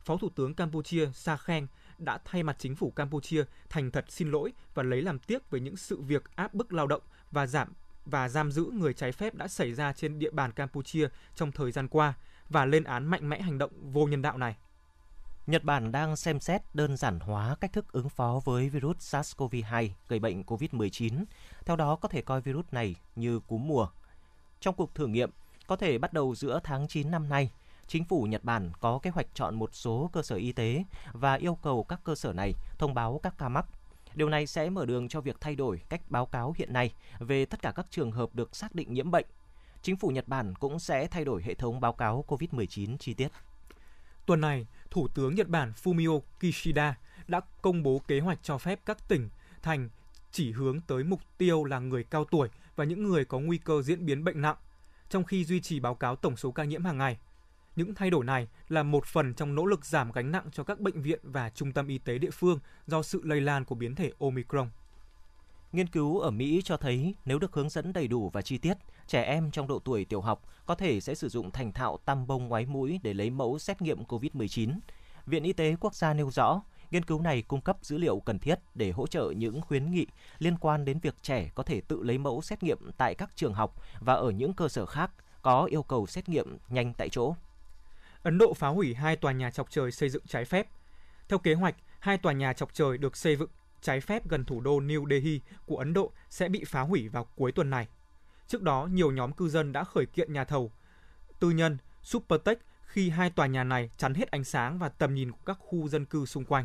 Phó 0.05 0.17
Thủ 0.17 0.29
tướng 0.35 0.55
Campuchia 0.55 1.09
Sa 1.15 1.37
Khen 1.37 1.67
đã 1.99 2.19
thay 2.25 2.43
mặt 2.43 2.57
chính 2.59 2.77
phủ 2.77 2.91
Campuchia 2.91 3.45
thành 3.69 3.91
thật 3.91 4.05
xin 4.09 4.31
lỗi 4.31 4.53
và 4.75 4.83
lấy 4.83 5.03
làm 5.03 5.19
tiếc 5.19 5.51
về 5.51 5.61
những 5.61 5.77
sự 5.77 6.01
việc 6.01 6.37
áp 6.37 6.55
bức 6.55 6.73
lao 6.73 6.87
động 6.87 7.03
và 7.31 7.47
giảm 7.47 7.73
và 8.05 8.29
giam 8.29 8.53
giữ 8.53 8.71
người 8.73 8.95
trái 8.95 9.13
phép 9.13 9.35
đã 9.35 9.49
xảy 9.49 9.75
ra 9.75 9.93
trên 9.93 10.19
địa 10.19 10.31
bàn 10.31 10.53
Campuchia 10.53 11.09
trong 11.35 11.53
thời 11.53 11.73
gian 11.73 11.89
qua 11.89 12.15
và 12.49 12.65
lên 12.65 12.85
án 12.85 13.07
mạnh 13.07 13.29
mẽ 13.29 13.43
hành 13.43 13.59
động 13.59 13.71
vô 13.93 14.07
nhân 14.07 14.23
đạo 14.23 14.39
này. 14.39 14.57
Nhật 15.47 15.65
Bản 15.65 15.93
đang 15.93 16.17
xem 16.17 16.41
xét 16.41 16.63
đơn 16.75 16.97
giản 16.97 17.21
hóa 17.21 17.57
cách 17.61 17.73
thức 17.73 17.93
ứng 17.93 18.09
phó 18.09 18.41
với 18.45 18.69
virus 18.69 18.97
SARS-CoV-2 19.15 19.89
gây 20.09 20.19
bệnh 20.19 20.43
COVID-19. 20.43 21.25
Theo 21.65 21.77
đó 21.77 21.97
có 21.97 22.09
thể 22.09 22.23
coi 22.23 22.41
virus 22.41 22.67
này 22.73 22.95
như 23.17 23.41
cúm 23.41 23.69
mùa. 23.69 23.89
Trong 24.61 24.75
cuộc 24.75 24.95
thử 24.95 25.07
nghiệm, 25.07 25.31
có 25.67 25.77
thể 25.77 25.99
bắt 25.99 26.13
đầu 26.13 26.35
giữa 26.35 26.61
tháng 26.65 26.89
9 26.89 27.11
năm 27.11 27.29
nay, 27.29 27.51
chính 27.87 28.05
phủ 28.05 28.23
Nhật 28.23 28.45
Bản 28.45 28.71
có 28.81 28.99
kế 28.99 29.11
hoạch 29.11 29.27
chọn 29.35 29.55
một 29.55 29.71
số 29.73 30.11
cơ 30.13 30.23
sở 30.23 30.37
y 30.37 30.53
tế 30.53 30.85
và 31.13 31.35
yêu 31.35 31.55
cầu 31.63 31.85
các 31.85 32.01
cơ 32.05 32.15
sở 32.15 32.33
này 32.33 32.53
thông 32.79 32.95
báo 32.95 33.21
các 33.23 33.35
ca 33.39 33.49
mắc. 33.49 33.67
Điều 34.15 34.29
này 34.29 34.47
sẽ 34.47 34.71
mở 34.71 34.87
đường 34.87 35.09
cho 35.09 35.21
việc 35.21 35.37
thay 35.41 35.57
đổi 35.57 35.81
cách 35.89 36.01
báo 36.09 36.27
cáo 36.27 36.55
hiện 36.57 36.73
nay 36.73 36.93
về 37.19 37.45
tất 37.45 37.63
cả 37.63 37.73
các 37.77 37.87
trường 37.91 38.13
hợp 38.13 38.35
được 38.35 38.57
xác 38.57 38.75
định 38.75 38.93
nhiễm 38.93 39.11
bệnh. 39.11 39.27
Chính 39.83 39.97
phủ 39.97 40.09
Nhật 40.09 40.29
Bản 40.29 40.55
cũng 40.55 40.79
sẽ 40.79 41.07
thay 41.07 41.25
đổi 41.25 41.43
hệ 41.43 41.55
thống 41.55 41.81
báo 41.81 41.93
cáo 41.93 42.25
COVID-19 42.29 42.97
chi 42.97 43.15
tiết. 43.15 43.29
Tuần 44.27 44.41
này, 44.41 44.67
Thủ 44.91 45.09
tướng 45.09 45.35
Nhật 45.35 45.49
Bản 45.49 45.73
Fumio 45.83 46.21
Kishida 46.41 46.99
đã 47.29 47.41
công 47.63 47.83
bố 47.83 48.01
kế 48.09 48.21
hoạch 48.21 48.39
cho 48.43 48.59
phép 48.59 48.81
các 48.87 49.09
tỉnh, 49.09 49.29
thành 49.63 49.89
chỉ 50.33 50.53
hướng 50.53 50.81
tới 50.81 51.05
mục 51.05 51.21
tiêu 51.39 51.65
là 51.65 51.79
người 51.79 52.05
cao 52.05 52.25
tuổi 52.25 52.49
và 52.77 52.85
những 52.85 53.03
người 53.03 53.25
có 53.25 53.39
nguy 53.39 53.59
cơ 53.59 53.83
diễn 53.83 54.07
biến 54.07 54.25
bệnh 54.25 54.43
nặng, 54.43 54.57
trong 55.11 55.25
khi 55.25 55.45
duy 55.45 55.61
trì 55.61 55.81
báo 55.81 55.95
cáo 55.95 56.17
tổng 56.17 56.37
số 56.37 56.51
ca 56.51 56.65
nhiễm 56.65 56.85
hàng 56.85 56.99
ngày. 56.99 57.19
Những 57.77 57.95
thay 57.95 58.11
đổi 58.11 58.25
này 58.25 58.49
là 58.69 58.83
một 58.83 59.07
phần 59.07 59.35
trong 59.35 59.55
nỗ 59.55 59.67
lực 59.67 59.85
giảm 59.85 60.13
gánh 60.13 60.33
nặng 60.33 60.45
cho 60.53 60.65
các 60.65 60.81
bệnh 60.81 61.03
viện 61.03 61.21
và 61.23 61.51
trung 61.51 61.73
tâm 61.73 61.89
y 61.89 61.99
tế 61.99 62.19
địa 62.19 62.31
phương 62.31 62.59
do 62.87 63.03
sự 63.03 63.21
lây 63.25 63.41
lan 63.41 63.65
của 63.65 63.75
biến 63.75 63.95
thể 63.95 64.13
Omicron. 64.21 64.71
Nghiên 65.73 65.87
cứu 65.87 66.19
ở 66.19 66.31
Mỹ 66.31 66.63
cho 66.65 66.77
thấy 66.77 67.15
nếu 67.25 67.39
được 67.39 67.55
hướng 67.55 67.69
dẫn 67.69 67.93
đầy 67.93 68.09
đủ 68.09 68.31
và 68.31 68.43
chi 68.43 68.59
tiết, 68.59 68.75
trẻ 69.07 69.23
em 69.23 69.51
trong 69.51 69.67
độ 69.67 69.79
tuổi 69.79 70.05
tiểu 70.05 70.21
học 70.21 70.43
có 70.67 70.75
thể 70.75 71.01
sẽ 71.01 71.15
sử 71.15 71.29
dụng 71.29 71.51
thành 71.51 71.73
thạo 71.73 71.99
tăm 72.05 72.27
bông 72.27 72.49
ngoái 72.49 72.67
mũi 72.67 73.01
để 73.03 73.15
lấy 73.15 73.31
mẫu 73.31 73.59
xét 73.59 73.83
nghiệm 73.83 74.05
COVID-19. 74.05 74.79
Viện 75.27 75.43
Y 75.43 75.53
tế 75.53 75.77
Quốc 75.81 75.95
gia 75.95 76.15
nêu 76.15 76.31
rõ, 76.31 76.63
nghiên 76.91 77.05
cứu 77.05 77.21
này 77.21 77.43
cung 77.43 77.61
cấp 77.61 77.77
dữ 77.83 77.99
liệu 77.99 78.21
cần 78.21 78.39
thiết 78.39 78.59
để 78.75 78.91
hỗ 78.91 79.07
trợ 79.07 79.33
những 79.37 79.61
khuyến 79.61 79.91
nghị 79.91 80.07
liên 80.39 80.57
quan 80.59 80.85
đến 80.85 80.99
việc 80.99 81.15
trẻ 81.23 81.51
có 81.55 81.63
thể 81.63 81.81
tự 81.81 82.03
lấy 82.03 82.19
mẫu 82.19 82.43
xét 82.43 82.63
nghiệm 82.63 82.79
tại 82.97 83.15
các 83.15 83.31
trường 83.37 83.55
học 83.55 83.75
và 84.01 84.15
ở 84.15 84.31
những 84.31 84.53
cơ 84.53 84.69
sở 84.69 84.87
khác 84.87 85.11
có 85.43 85.65
yêu 85.65 85.83
cầu 85.83 86.07
xét 86.07 86.29
nghiệm 86.29 86.59
nhanh 86.69 86.93
tại 86.95 87.09
chỗ. 87.09 87.35
Ấn 88.23 88.39
Độ 88.39 88.55
phá 88.55 88.69
hủy 88.69 88.95
hai 88.95 89.17
tòa 89.17 89.33
nhà 89.33 89.51
chọc 89.51 89.71
trời 89.71 89.93
xây 89.93 90.09
dựng 90.09 90.27
trái 90.27 90.45
phép. 90.45 90.67
Theo 91.29 91.39
kế 91.39 91.55
hoạch, 91.55 91.77
hai 91.99 92.19
tòa 92.19 92.33
nhà 92.33 92.53
chọc 92.53 92.75
trời 92.75 92.99
được 92.99 93.17
xây 93.17 93.37
dựng 93.37 93.51
trái 93.81 94.01
phép 94.01 94.29
gần 94.29 94.45
thủ 94.45 94.61
đô 94.61 94.81
New 94.81 95.09
Delhi 95.11 95.41
của 95.67 95.77
Ấn 95.77 95.93
Độ 95.93 96.13
sẽ 96.31 96.49
bị 96.49 96.65
phá 96.65 96.81
hủy 96.81 97.09
vào 97.09 97.27
cuối 97.37 97.53
tuần 97.53 97.71
này. 97.71 97.87
Trước 98.49 98.63
đó, 98.63 98.89
nhiều 98.93 99.11
nhóm 99.11 99.33
cư 99.33 99.49
dân 99.49 99.73
đã 99.73 99.85
khởi 99.85 100.07
kiện 100.07 100.33
nhà 100.33 100.45
thầu 100.45 100.71
tư 101.41 101.51
nhân 101.51 101.79
Supertech 102.03 102.59
khi 102.87 103.11
hai 103.11 103.31
tòa 103.31 103.47
nhà 103.47 103.65
này 103.65 103.91
chắn 103.97 104.15
hết 104.15 104.31
ánh 104.31 104.45
sáng 104.45 104.79
và 104.79 104.89
tầm 104.89 105.15
nhìn 105.15 105.33
của 105.33 105.39
các 105.47 105.59
khu 105.61 105.89
dân 105.89 106.05
cư 106.05 106.27
xung 106.27 106.45
quanh. 106.45 106.65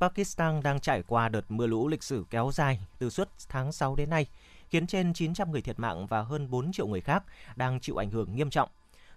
Pakistan 0.00 0.62
đang 0.62 0.80
trải 0.80 1.02
qua 1.02 1.28
đợt 1.28 1.50
mưa 1.50 1.66
lũ 1.66 1.88
lịch 1.88 2.02
sử 2.02 2.24
kéo 2.30 2.50
dài 2.54 2.80
từ 2.98 3.10
suốt 3.10 3.28
tháng 3.48 3.72
6 3.72 3.96
đến 3.96 4.10
nay, 4.10 4.26
khiến 4.68 4.86
trên 4.86 5.12
900 5.12 5.50
người 5.50 5.62
thiệt 5.62 5.78
mạng 5.78 6.06
và 6.06 6.22
hơn 6.22 6.50
4 6.50 6.72
triệu 6.72 6.86
người 6.86 7.00
khác 7.00 7.24
đang 7.56 7.80
chịu 7.80 7.96
ảnh 7.96 8.10
hưởng 8.10 8.36
nghiêm 8.36 8.50
trọng. 8.50 8.68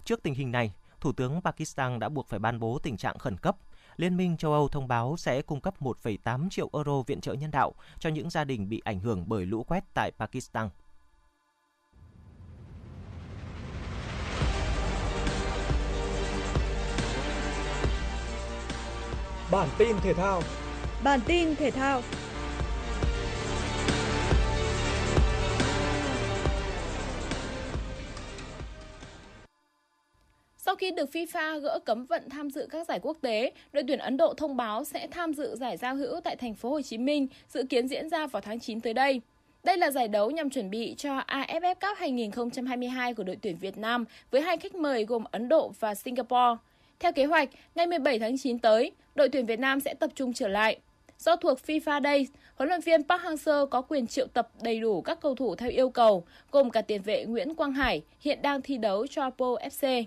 Trước 0.05 0.23
tình 0.23 0.33
hình 0.33 0.51
này, 0.51 0.73
Thủ 0.99 1.11
tướng 1.11 1.41
Pakistan 1.41 1.99
đã 1.99 2.09
buộc 2.09 2.27
phải 2.27 2.39
ban 2.39 2.59
bố 2.59 2.79
tình 2.79 2.97
trạng 2.97 3.17
khẩn 3.17 3.37
cấp. 3.37 3.57
Liên 3.97 4.17
minh 4.17 4.37
châu 4.37 4.53
Âu 4.53 4.67
thông 4.67 4.87
báo 4.87 5.15
sẽ 5.17 5.41
cung 5.41 5.61
cấp 5.61 5.81
1,8 5.81 6.49
triệu 6.49 6.69
euro 6.73 7.01
viện 7.01 7.21
trợ 7.21 7.33
nhân 7.33 7.51
đạo 7.51 7.73
cho 7.99 8.09
những 8.09 8.29
gia 8.29 8.43
đình 8.43 8.69
bị 8.69 8.81
ảnh 8.85 8.99
hưởng 8.99 9.23
bởi 9.27 9.45
lũ 9.45 9.63
quét 9.63 9.83
tại 9.93 10.11
Pakistan. 10.19 10.69
Bản 19.51 19.67
tin 19.77 19.95
thể 20.03 20.13
thao 20.13 20.41
Bản 21.03 21.19
tin 21.27 21.55
thể 21.55 21.71
thao 21.71 22.01
Sau 30.57 30.75
khi 30.75 30.91
được 30.91 31.09
FIFA 31.13 31.59
gỡ 31.59 31.79
cấm 31.85 32.05
vận 32.05 32.29
tham 32.29 32.49
dự 32.49 32.67
các 32.71 32.87
giải 32.87 32.99
quốc 33.01 33.17
tế, 33.21 33.51
đội 33.73 33.83
tuyển 33.87 33.99
Ấn 33.99 34.17
Độ 34.17 34.33
thông 34.33 34.57
báo 34.57 34.83
sẽ 34.83 35.07
tham 35.11 35.33
dự 35.33 35.55
giải 35.55 35.77
giao 35.77 35.95
hữu 35.95 36.19
tại 36.23 36.35
thành 36.35 36.53
phố 36.53 36.69
Hồ 36.69 36.81
Chí 36.81 36.97
Minh, 36.97 37.27
dự 37.49 37.63
kiến 37.69 37.87
diễn 37.87 38.09
ra 38.09 38.27
vào 38.27 38.41
tháng 38.41 38.59
9 38.59 38.81
tới 38.81 38.93
đây. 38.93 39.21
Đây 39.63 39.77
là 39.77 39.91
giải 39.91 40.07
đấu 40.07 40.31
nhằm 40.31 40.49
chuẩn 40.49 40.69
bị 40.69 40.95
cho 40.97 41.19
AFF 41.27 41.75
Cup 41.75 41.97
2022 41.97 43.13
của 43.13 43.23
đội 43.23 43.37
tuyển 43.41 43.57
Việt 43.57 43.77
Nam 43.77 44.05
với 44.31 44.41
hai 44.41 44.57
khách 44.57 44.75
mời 44.75 45.05
gồm 45.05 45.23
Ấn 45.31 45.49
Độ 45.49 45.71
và 45.79 45.95
Singapore. 45.95 46.57
Theo 46.99 47.11
kế 47.11 47.25
hoạch, 47.25 47.49
ngày 47.75 47.87
17 47.87 48.19
tháng 48.19 48.37
9 48.37 48.59
tới, 48.59 48.91
đội 49.15 49.29
tuyển 49.29 49.45
Việt 49.45 49.59
Nam 49.59 49.79
sẽ 49.79 49.93
tập 49.93 50.09
trung 50.15 50.33
trở 50.33 50.47
lại. 50.47 50.77
Do 51.17 51.35
thuộc 51.35 51.59
FIFA 51.67 52.03
Days, 52.03 52.29
huấn 52.55 52.69
luyện 52.69 52.81
viên 52.81 53.03
Park 53.03 53.21
Hang-seo 53.21 53.65
có 53.67 53.81
quyền 53.81 54.07
triệu 54.07 54.27
tập 54.27 54.49
đầy 54.61 54.79
đủ 54.79 55.01
các 55.01 55.19
cầu 55.21 55.35
thủ 55.35 55.55
theo 55.55 55.69
yêu 55.69 55.89
cầu, 55.89 56.25
gồm 56.51 56.69
cả 56.69 56.81
tiền 56.81 57.01
vệ 57.01 57.25
Nguyễn 57.25 57.55
Quang 57.55 57.73
Hải, 57.73 58.01
hiện 58.19 58.41
đang 58.41 58.61
thi 58.61 58.77
đấu 58.77 59.07
cho 59.07 59.29
Po 59.29 59.45
FC. 59.45 60.03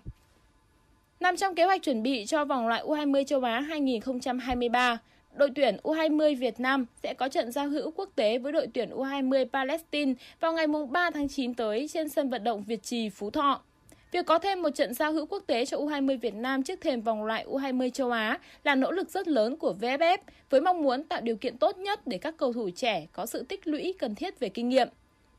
Nằm 1.20 1.37
trong 1.37 1.55
kế 1.55 1.64
hoạch 1.64 1.83
chuẩn 1.83 2.03
bị 2.03 2.26
cho 2.26 2.44
vòng 2.44 2.68
loại 2.68 2.83
U20 2.85 3.24
châu 3.24 3.42
Á 3.42 3.61
2023, 3.61 4.98
đội 5.35 5.50
tuyển 5.55 5.76
U20 5.83 6.38
Việt 6.38 6.61
Nam 6.61 6.87
sẽ 7.03 7.14
có 7.14 7.29
trận 7.29 7.53
giao 7.53 7.68
hữu 7.68 7.90
quốc 7.90 8.11
tế 8.16 8.38
với 8.38 8.53
đội 8.53 8.66
tuyển 8.74 8.90
U20 8.90 9.48
Palestine 9.53 10.14
vào 10.40 10.53
ngày 10.53 10.66
3 10.90 11.11
tháng 11.11 11.29
9 11.29 11.55
tới 11.55 11.88
trên 11.88 12.09
sân 12.09 12.31
vận 12.31 12.44
động 12.44 12.62
Việt 12.62 12.83
Trì, 12.83 13.09
Phú 13.09 13.31
Thọ. 13.31 13.62
Việc 14.12 14.26
có 14.26 14.38
thêm 14.38 14.62
một 14.62 14.70
trận 14.70 14.94
giao 14.94 15.12
hữu 15.12 15.26
quốc 15.26 15.42
tế 15.46 15.64
cho 15.64 15.76
U20 15.76 16.18
Việt 16.18 16.34
Nam 16.34 16.62
trước 16.62 16.80
thềm 16.80 17.00
vòng 17.00 17.24
loại 17.24 17.44
U20 17.48 17.90
châu 17.90 18.10
Á 18.10 18.38
là 18.64 18.74
nỗ 18.74 18.90
lực 18.90 19.10
rất 19.10 19.28
lớn 19.28 19.56
của 19.56 19.74
VFF 19.80 20.18
với 20.50 20.60
mong 20.60 20.82
muốn 20.82 21.02
tạo 21.02 21.20
điều 21.20 21.36
kiện 21.36 21.58
tốt 21.58 21.78
nhất 21.78 22.06
để 22.06 22.18
các 22.18 22.34
cầu 22.36 22.52
thủ 22.52 22.70
trẻ 22.70 23.06
có 23.12 23.26
sự 23.26 23.42
tích 23.48 23.66
lũy 23.66 23.94
cần 23.98 24.14
thiết 24.14 24.40
về 24.40 24.48
kinh 24.48 24.68
nghiệm. 24.68 24.88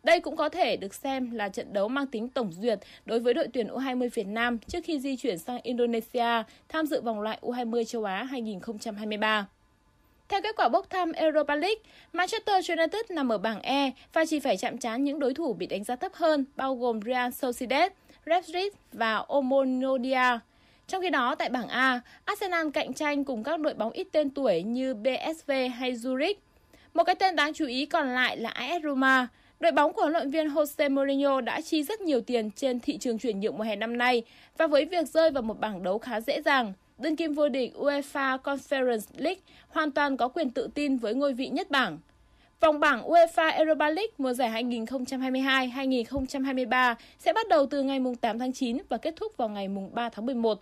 Đây 0.04 0.20
cũng 0.20 0.36
có 0.36 0.50
thể 0.50 0.78
được 0.78 0.94
xem 0.94 1.32
là 1.32 1.50
trận 1.50 1.74
đấu 1.74 1.88
mang 1.88 2.08
tính 2.08 2.30
tổng 2.30 2.52
duyệt 2.52 2.80
đối 3.06 3.20
với 3.20 3.34
đội 3.34 3.48
tuyển 3.54 3.68
U20 3.68 4.10
Việt 4.14 4.28
Nam 4.28 4.58
trước 4.58 4.80
khi 4.84 5.00
di 5.00 5.18
chuyển 5.18 5.38
sang 5.38 5.60
Indonesia 5.64 6.44
tham 6.70 6.86
dự 6.86 7.02
vòng 7.02 7.22
loại 7.22 7.40
U20 7.42 7.84
châu 7.84 8.04
Á 8.04 8.24
2023. 8.24 9.48
Theo 10.32 10.42
kết 10.42 10.56
quả 10.56 10.70
bốc 10.70 10.90
thăm 10.90 11.12
Europa 11.12 11.56
League, 11.56 11.82
Manchester 12.14 12.72
United 12.72 13.02
nằm 13.10 13.32
ở 13.32 13.38
bảng 13.38 13.62
E 13.62 13.92
và 14.14 14.26
chỉ 14.26 14.40
phải 14.40 14.58
chạm 14.58 14.78
trán 14.78 15.04
những 15.04 15.20
đối 15.20 15.34
thủ 15.34 15.54
bị 15.54 15.68
đánh 15.68 15.84
giá 15.84 15.96
thấp 15.96 16.14
hơn 16.14 16.46
bao 16.56 16.76
gồm 16.76 17.00
Real 17.06 17.32
Sociedad, 17.32 17.92
Real 18.26 18.42
Madrid 18.42 18.74
và 18.94 19.16
Omonia. 19.16 20.40
Trong 20.88 21.02
khi 21.02 21.10
đó, 21.10 21.36
tại 21.36 21.50
bảng 21.50 21.68
A, 21.68 22.02
Arsenal 22.26 22.70
cạnh 22.74 22.94
tranh 22.94 23.24
cùng 23.24 23.44
các 23.44 23.60
đội 23.60 23.74
bóng 23.74 23.92
ít 23.92 24.08
tên 24.12 24.30
tuổi 24.30 24.64
như 24.64 24.94
BSV 24.94 25.52
hay 25.76 25.94
Zurich. 25.94 26.36
Một 26.94 27.04
cái 27.04 27.16
tên 27.16 27.36
đáng 27.36 27.54
chú 27.54 27.66
ý 27.66 27.86
còn 27.86 28.08
lại 28.16 28.38
là 28.38 28.50
AS 28.50 28.84
Roma. 28.84 29.28
Đội 29.60 29.72
bóng 29.72 29.94
của 29.94 30.02
huấn 30.02 30.14
luyện 30.14 30.30
viên 30.30 30.48
Jose 30.48 30.94
Mourinho 30.94 31.42
đã 31.42 31.62
chi 31.62 31.84
rất 31.84 32.02
nhiều 32.02 32.22
tiền 32.22 32.52
trên 32.52 32.80
thị 32.80 32.98
trường 32.98 33.20
chuyển 33.20 33.40
nhượng 33.40 33.58
mùa 33.58 33.64
hè 33.64 33.76
năm 33.76 33.98
nay 33.98 34.24
và 34.58 34.68
với 34.68 34.86
việc 34.86 35.08
rơi 35.08 35.32
vào 35.32 35.44
một 35.44 35.60
bảng 35.60 35.84
đấu 35.84 36.00
khá 36.00 36.22
dễ 36.22 36.42
dàng, 36.42 36.74
đương 36.98 37.16
kim 37.16 37.34
vô 37.34 37.50
địch 37.50 37.74
UEFA 37.76 38.38
Conference 38.38 39.08
League 39.18 39.42
hoàn 39.70 39.92
toàn 39.92 40.18
có 40.18 40.28
quyền 40.28 40.52
tự 40.52 40.68
tin 40.74 40.98
với 40.98 41.14
ngôi 41.14 41.34
vị 41.34 41.48
nhất 41.48 41.72
bảng. 41.72 42.00
Vòng 42.60 42.80
bảng 42.80 43.10
UEFA 43.10 43.58
Europa 43.58 43.90
League 43.90 44.14
mùa 44.18 44.34
giải 44.34 44.64
2022-2023 44.64 46.96
sẽ 47.20 47.34
bắt 47.34 47.48
đầu 47.50 47.66
từ 47.66 47.84
ngày 47.84 48.00
8 48.22 48.40
tháng 48.40 48.54
9 48.54 48.78
và 48.90 48.98
kết 48.98 49.14
thúc 49.16 49.38
vào 49.38 49.50
ngày 49.50 49.68
3 49.94 50.10
tháng 50.10 50.26
11. 50.26 50.60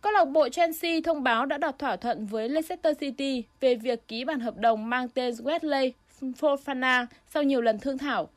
Câu 0.00 0.12
lạc 0.12 0.24
bộ 0.24 0.48
Chelsea 0.48 1.00
thông 1.04 1.22
báo 1.22 1.46
đã 1.46 1.58
đạt 1.58 1.78
thỏa 1.78 1.96
thuận 1.96 2.26
với 2.26 2.48
Leicester 2.48 2.98
City 2.98 3.42
về 3.60 3.74
việc 3.74 4.08
ký 4.08 4.24
bản 4.24 4.40
hợp 4.40 4.56
đồng 4.56 4.90
mang 4.90 5.08
tên 5.08 5.34
Wesley 5.34 5.90
Fofana 6.20 7.06
sau 7.28 7.42
nhiều 7.42 7.60
lần 7.60 7.78
thương 7.78 7.98
thảo. 7.98 8.28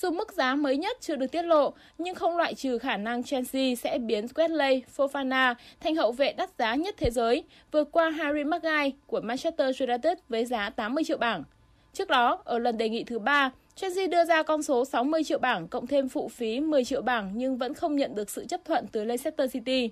Dù 0.00 0.10
mức 0.10 0.32
giá 0.32 0.54
mới 0.54 0.76
nhất 0.76 0.96
chưa 1.00 1.16
được 1.16 1.26
tiết 1.32 1.42
lộ, 1.42 1.72
nhưng 1.98 2.14
không 2.14 2.36
loại 2.36 2.54
trừ 2.54 2.78
khả 2.78 2.96
năng 2.96 3.22
Chelsea 3.22 3.74
sẽ 3.74 3.98
biến 3.98 4.26
Wesley 4.26 4.80
Fofana 4.96 5.54
thành 5.80 5.96
hậu 5.96 6.12
vệ 6.12 6.32
đắt 6.32 6.50
giá 6.58 6.74
nhất 6.74 6.94
thế 6.98 7.10
giới, 7.10 7.44
vượt 7.72 7.88
qua 7.92 8.10
Harry 8.10 8.44
Maguire 8.44 8.90
của 9.06 9.20
Manchester 9.20 9.82
United 9.82 10.18
với 10.28 10.44
giá 10.44 10.70
80 10.70 11.04
triệu 11.04 11.18
bảng. 11.18 11.44
Trước 11.92 12.08
đó, 12.08 12.42
ở 12.44 12.58
lần 12.58 12.78
đề 12.78 12.88
nghị 12.88 13.04
thứ 13.04 13.18
ba, 13.18 13.50
Chelsea 13.74 14.06
đưa 14.06 14.24
ra 14.24 14.42
con 14.42 14.62
số 14.62 14.84
60 14.84 15.24
triệu 15.24 15.38
bảng 15.38 15.68
cộng 15.68 15.86
thêm 15.86 16.08
phụ 16.08 16.28
phí 16.28 16.60
10 16.60 16.84
triệu 16.84 17.02
bảng 17.02 17.32
nhưng 17.34 17.56
vẫn 17.56 17.74
không 17.74 17.96
nhận 17.96 18.14
được 18.14 18.30
sự 18.30 18.44
chấp 18.44 18.64
thuận 18.64 18.86
từ 18.92 19.04
Leicester 19.04 19.52
City. 19.52 19.90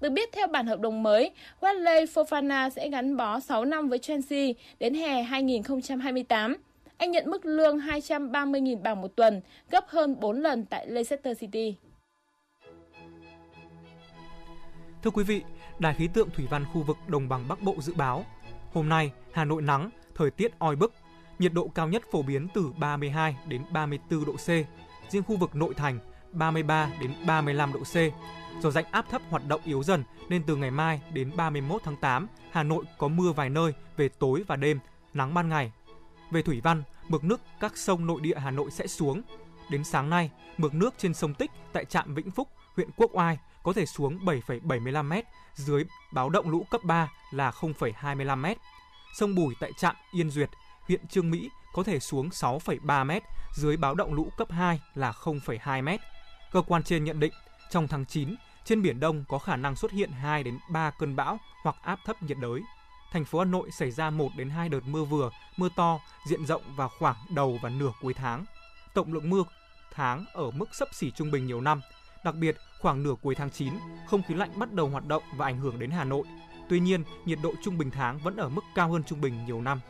Được 0.00 0.10
biết 0.10 0.32
theo 0.32 0.46
bản 0.46 0.66
hợp 0.66 0.80
đồng 0.80 1.02
mới, 1.02 1.30
Wesley 1.60 2.04
Fofana 2.04 2.70
sẽ 2.70 2.88
gắn 2.88 3.16
bó 3.16 3.40
6 3.40 3.64
năm 3.64 3.88
với 3.88 3.98
Chelsea 3.98 4.48
đến 4.78 4.94
hè 4.94 5.22
2028. 5.22 6.56
Anh 7.02 7.10
nhận 7.10 7.30
mức 7.30 7.44
lương 7.44 7.78
230.000 7.78 8.82
bảng 8.82 9.00
một 9.00 9.16
tuần, 9.16 9.40
gấp 9.70 9.84
hơn 9.88 10.20
4 10.20 10.36
lần 10.40 10.64
tại 10.64 10.86
Leicester 10.86 11.38
City. 11.40 11.76
Thưa 15.02 15.10
quý 15.10 15.24
vị, 15.24 15.42
Đài 15.78 15.94
khí 15.94 16.08
tượng 16.14 16.30
thủy 16.30 16.46
văn 16.50 16.64
khu 16.72 16.82
vực 16.82 16.96
Đồng 17.06 17.28
bằng 17.28 17.48
Bắc 17.48 17.62
Bộ 17.62 17.74
dự 17.78 17.94
báo, 17.94 18.24
hôm 18.72 18.88
nay 18.88 19.12
Hà 19.32 19.44
Nội 19.44 19.62
nắng, 19.62 19.90
thời 20.14 20.30
tiết 20.30 20.58
oi 20.58 20.76
bức, 20.76 20.94
nhiệt 21.38 21.52
độ 21.52 21.68
cao 21.74 21.88
nhất 21.88 22.02
phổ 22.12 22.22
biến 22.22 22.48
từ 22.54 22.72
32 22.78 23.36
đến 23.48 23.62
34 23.72 24.24
độ 24.24 24.32
C, 24.32 24.48
riêng 25.12 25.22
khu 25.26 25.36
vực 25.36 25.54
nội 25.54 25.74
thành 25.74 25.98
33 26.32 26.90
đến 27.00 27.14
35 27.26 27.72
độ 27.72 27.80
C. 27.80 27.96
Do 28.62 28.70
rãnh 28.70 28.86
áp 28.90 29.06
thấp 29.10 29.22
hoạt 29.30 29.48
động 29.48 29.60
yếu 29.64 29.82
dần 29.82 30.04
nên 30.28 30.42
từ 30.46 30.56
ngày 30.56 30.70
mai 30.70 31.00
đến 31.12 31.30
31 31.36 31.82
tháng 31.84 31.96
8, 31.96 32.26
Hà 32.50 32.62
Nội 32.62 32.84
có 32.98 33.08
mưa 33.08 33.32
vài 33.32 33.50
nơi 33.50 33.72
về 33.96 34.08
tối 34.08 34.42
và 34.46 34.56
đêm, 34.56 34.78
nắng 35.14 35.34
ban 35.34 35.48
ngày. 35.48 35.72
Về 36.32 36.42
thủy 36.42 36.60
văn, 36.60 36.82
mực 37.08 37.24
nước 37.24 37.40
các 37.60 37.76
sông 37.76 38.06
nội 38.06 38.20
địa 38.20 38.38
Hà 38.38 38.50
Nội 38.50 38.70
sẽ 38.70 38.86
xuống. 38.86 39.22
Đến 39.70 39.84
sáng 39.84 40.10
nay, 40.10 40.30
mực 40.58 40.74
nước 40.74 40.94
trên 40.98 41.14
sông 41.14 41.34
Tích 41.34 41.50
tại 41.72 41.84
trạm 41.84 42.14
Vĩnh 42.14 42.30
Phúc, 42.30 42.48
huyện 42.76 42.88
Quốc 42.96 43.10
Oai 43.14 43.38
có 43.62 43.72
thể 43.72 43.86
xuống 43.86 44.18
7,75 44.24 45.04
m, 45.04 45.12
dưới 45.54 45.84
báo 46.12 46.30
động 46.30 46.50
lũ 46.50 46.66
cấp 46.70 46.80
3 46.84 47.10
là 47.30 47.50
0,25 47.50 48.36
m. 48.36 48.46
Sông 49.18 49.34
Bùi 49.34 49.54
tại 49.60 49.72
trạm 49.78 49.96
Yên 50.12 50.30
Duyệt, 50.30 50.50
huyện 50.88 51.06
Trương 51.06 51.30
Mỹ 51.30 51.48
có 51.72 51.82
thể 51.82 52.00
xuống 52.00 52.28
6,3 52.28 53.06
m, 53.06 53.24
dưới 53.56 53.76
báo 53.76 53.94
động 53.94 54.14
lũ 54.14 54.28
cấp 54.36 54.50
2 54.50 54.80
là 54.94 55.12
0,2 55.22 55.82
m. 55.82 55.88
Cơ 56.52 56.62
quan 56.62 56.82
trên 56.82 57.04
nhận 57.04 57.20
định, 57.20 57.32
trong 57.70 57.88
tháng 57.88 58.06
9, 58.06 58.34
trên 58.64 58.82
biển 58.82 59.00
Đông 59.00 59.24
có 59.28 59.38
khả 59.38 59.56
năng 59.56 59.76
xuất 59.76 59.90
hiện 59.90 60.10
2 60.10 60.42
đến 60.42 60.58
3 60.70 60.90
cơn 60.90 61.16
bão 61.16 61.38
hoặc 61.62 61.76
áp 61.82 61.98
thấp 62.04 62.22
nhiệt 62.22 62.38
đới. 62.40 62.60
Thành 63.12 63.24
phố 63.24 63.38
Hà 63.38 63.44
Nội 63.44 63.70
xảy 63.70 63.90
ra 63.90 64.10
1 64.10 64.28
đến 64.36 64.50
2 64.50 64.68
đợt 64.68 64.80
mưa 64.86 65.04
vừa, 65.04 65.30
mưa 65.56 65.68
to 65.76 66.00
diện 66.28 66.46
rộng 66.46 66.62
vào 66.76 66.90
khoảng 66.98 67.16
đầu 67.34 67.58
và 67.62 67.68
nửa 67.68 67.92
cuối 68.00 68.14
tháng. 68.14 68.44
Tổng 68.94 69.12
lượng 69.12 69.30
mưa 69.30 69.42
tháng 69.94 70.24
ở 70.32 70.50
mức 70.50 70.74
sấp 70.74 70.88
xỉ 70.92 71.10
trung 71.10 71.30
bình 71.30 71.46
nhiều 71.46 71.60
năm. 71.60 71.80
Đặc 72.24 72.34
biệt, 72.34 72.56
khoảng 72.80 73.02
nửa 73.02 73.14
cuối 73.22 73.34
tháng 73.34 73.50
9, 73.50 73.72
không 74.06 74.22
khí 74.22 74.34
lạnh 74.34 74.58
bắt 74.58 74.72
đầu 74.72 74.88
hoạt 74.88 75.06
động 75.06 75.22
và 75.36 75.46
ảnh 75.46 75.58
hưởng 75.58 75.78
đến 75.78 75.90
Hà 75.90 76.04
Nội. 76.04 76.26
Tuy 76.68 76.80
nhiên, 76.80 77.04
nhiệt 77.24 77.38
độ 77.42 77.54
trung 77.64 77.78
bình 77.78 77.90
tháng 77.90 78.18
vẫn 78.18 78.36
ở 78.36 78.48
mức 78.48 78.64
cao 78.74 78.92
hơn 78.92 79.04
trung 79.04 79.20
bình 79.20 79.44
nhiều 79.44 79.60
năm. 79.60 79.80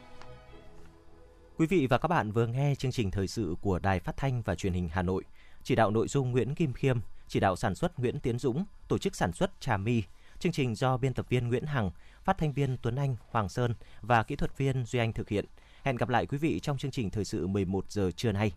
Quý 1.59 1.67
vị 1.67 1.87
và 1.87 1.99
các 1.99 2.09
bạn 2.09 2.33
vừa 2.33 2.47
nghe 2.47 2.75
chương 2.75 2.93
trình 2.93 3.11
thời 3.11 3.29
sự 3.29 3.55
của 3.61 3.79
Đài 3.79 4.01
Phát 4.01 4.17
thanh 4.17 4.43
và 4.43 4.55
Truyền 4.55 4.73
hình 4.73 4.89
Hà 4.89 5.03
Nội. 5.03 5.25
Chỉ 5.63 5.75
đạo 5.75 5.91
nội 5.91 6.09
dung 6.09 6.31
Nguyễn 6.31 6.55
Kim 6.55 6.73
Khiêm, 6.73 6.99
chỉ 7.29 7.41
đạo 7.41 7.57
sản 7.57 7.75
xuất 7.75 7.99
Nguyễn 7.99 8.21
Tiến 8.21 8.39
Dũng, 8.39 8.65
tổ 8.89 8.99
chức 8.99 9.17
sản 9.17 9.33
xuất 9.33 9.61
Trà 9.61 9.77
My. 9.77 10.03
Chương 10.43 10.53
trình 10.53 10.75
do 10.75 10.97
biên 10.97 11.15
tập 11.15 11.27
viên 11.29 11.49
Nguyễn 11.49 11.65
Hằng, 11.65 11.91
phát 12.25 12.39
thanh 12.39 12.53
viên 12.53 12.77
Tuấn 12.83 12.97
Anh, 12.97 13.17
Hoàng 13.31 13.49
Sơn 13.49 13.75
và 14.01 14.23
kỹ 14.23 14.37
thuật 14.37 14.59
viên 14.59 14.85
Duy 14.85 14.99
Anh 14.99 15.13
thực 15.13 15.29
hiện. 15.29 15.45
Hẹn 15.83 15.97
gặp 15.97 16.09
lại 16.09 16.27
quý 16.27 16.39
vị 16.39 16.61
trong 16.61 16.79
chương 16.79 16.91
trình 16.91 17.11
thời 17.11 17.25
sự 17.25 17.47
11 17.47 17.85
giờ 17.89 18.11
trưa 18.17 18.33
nay. 18.33 18.53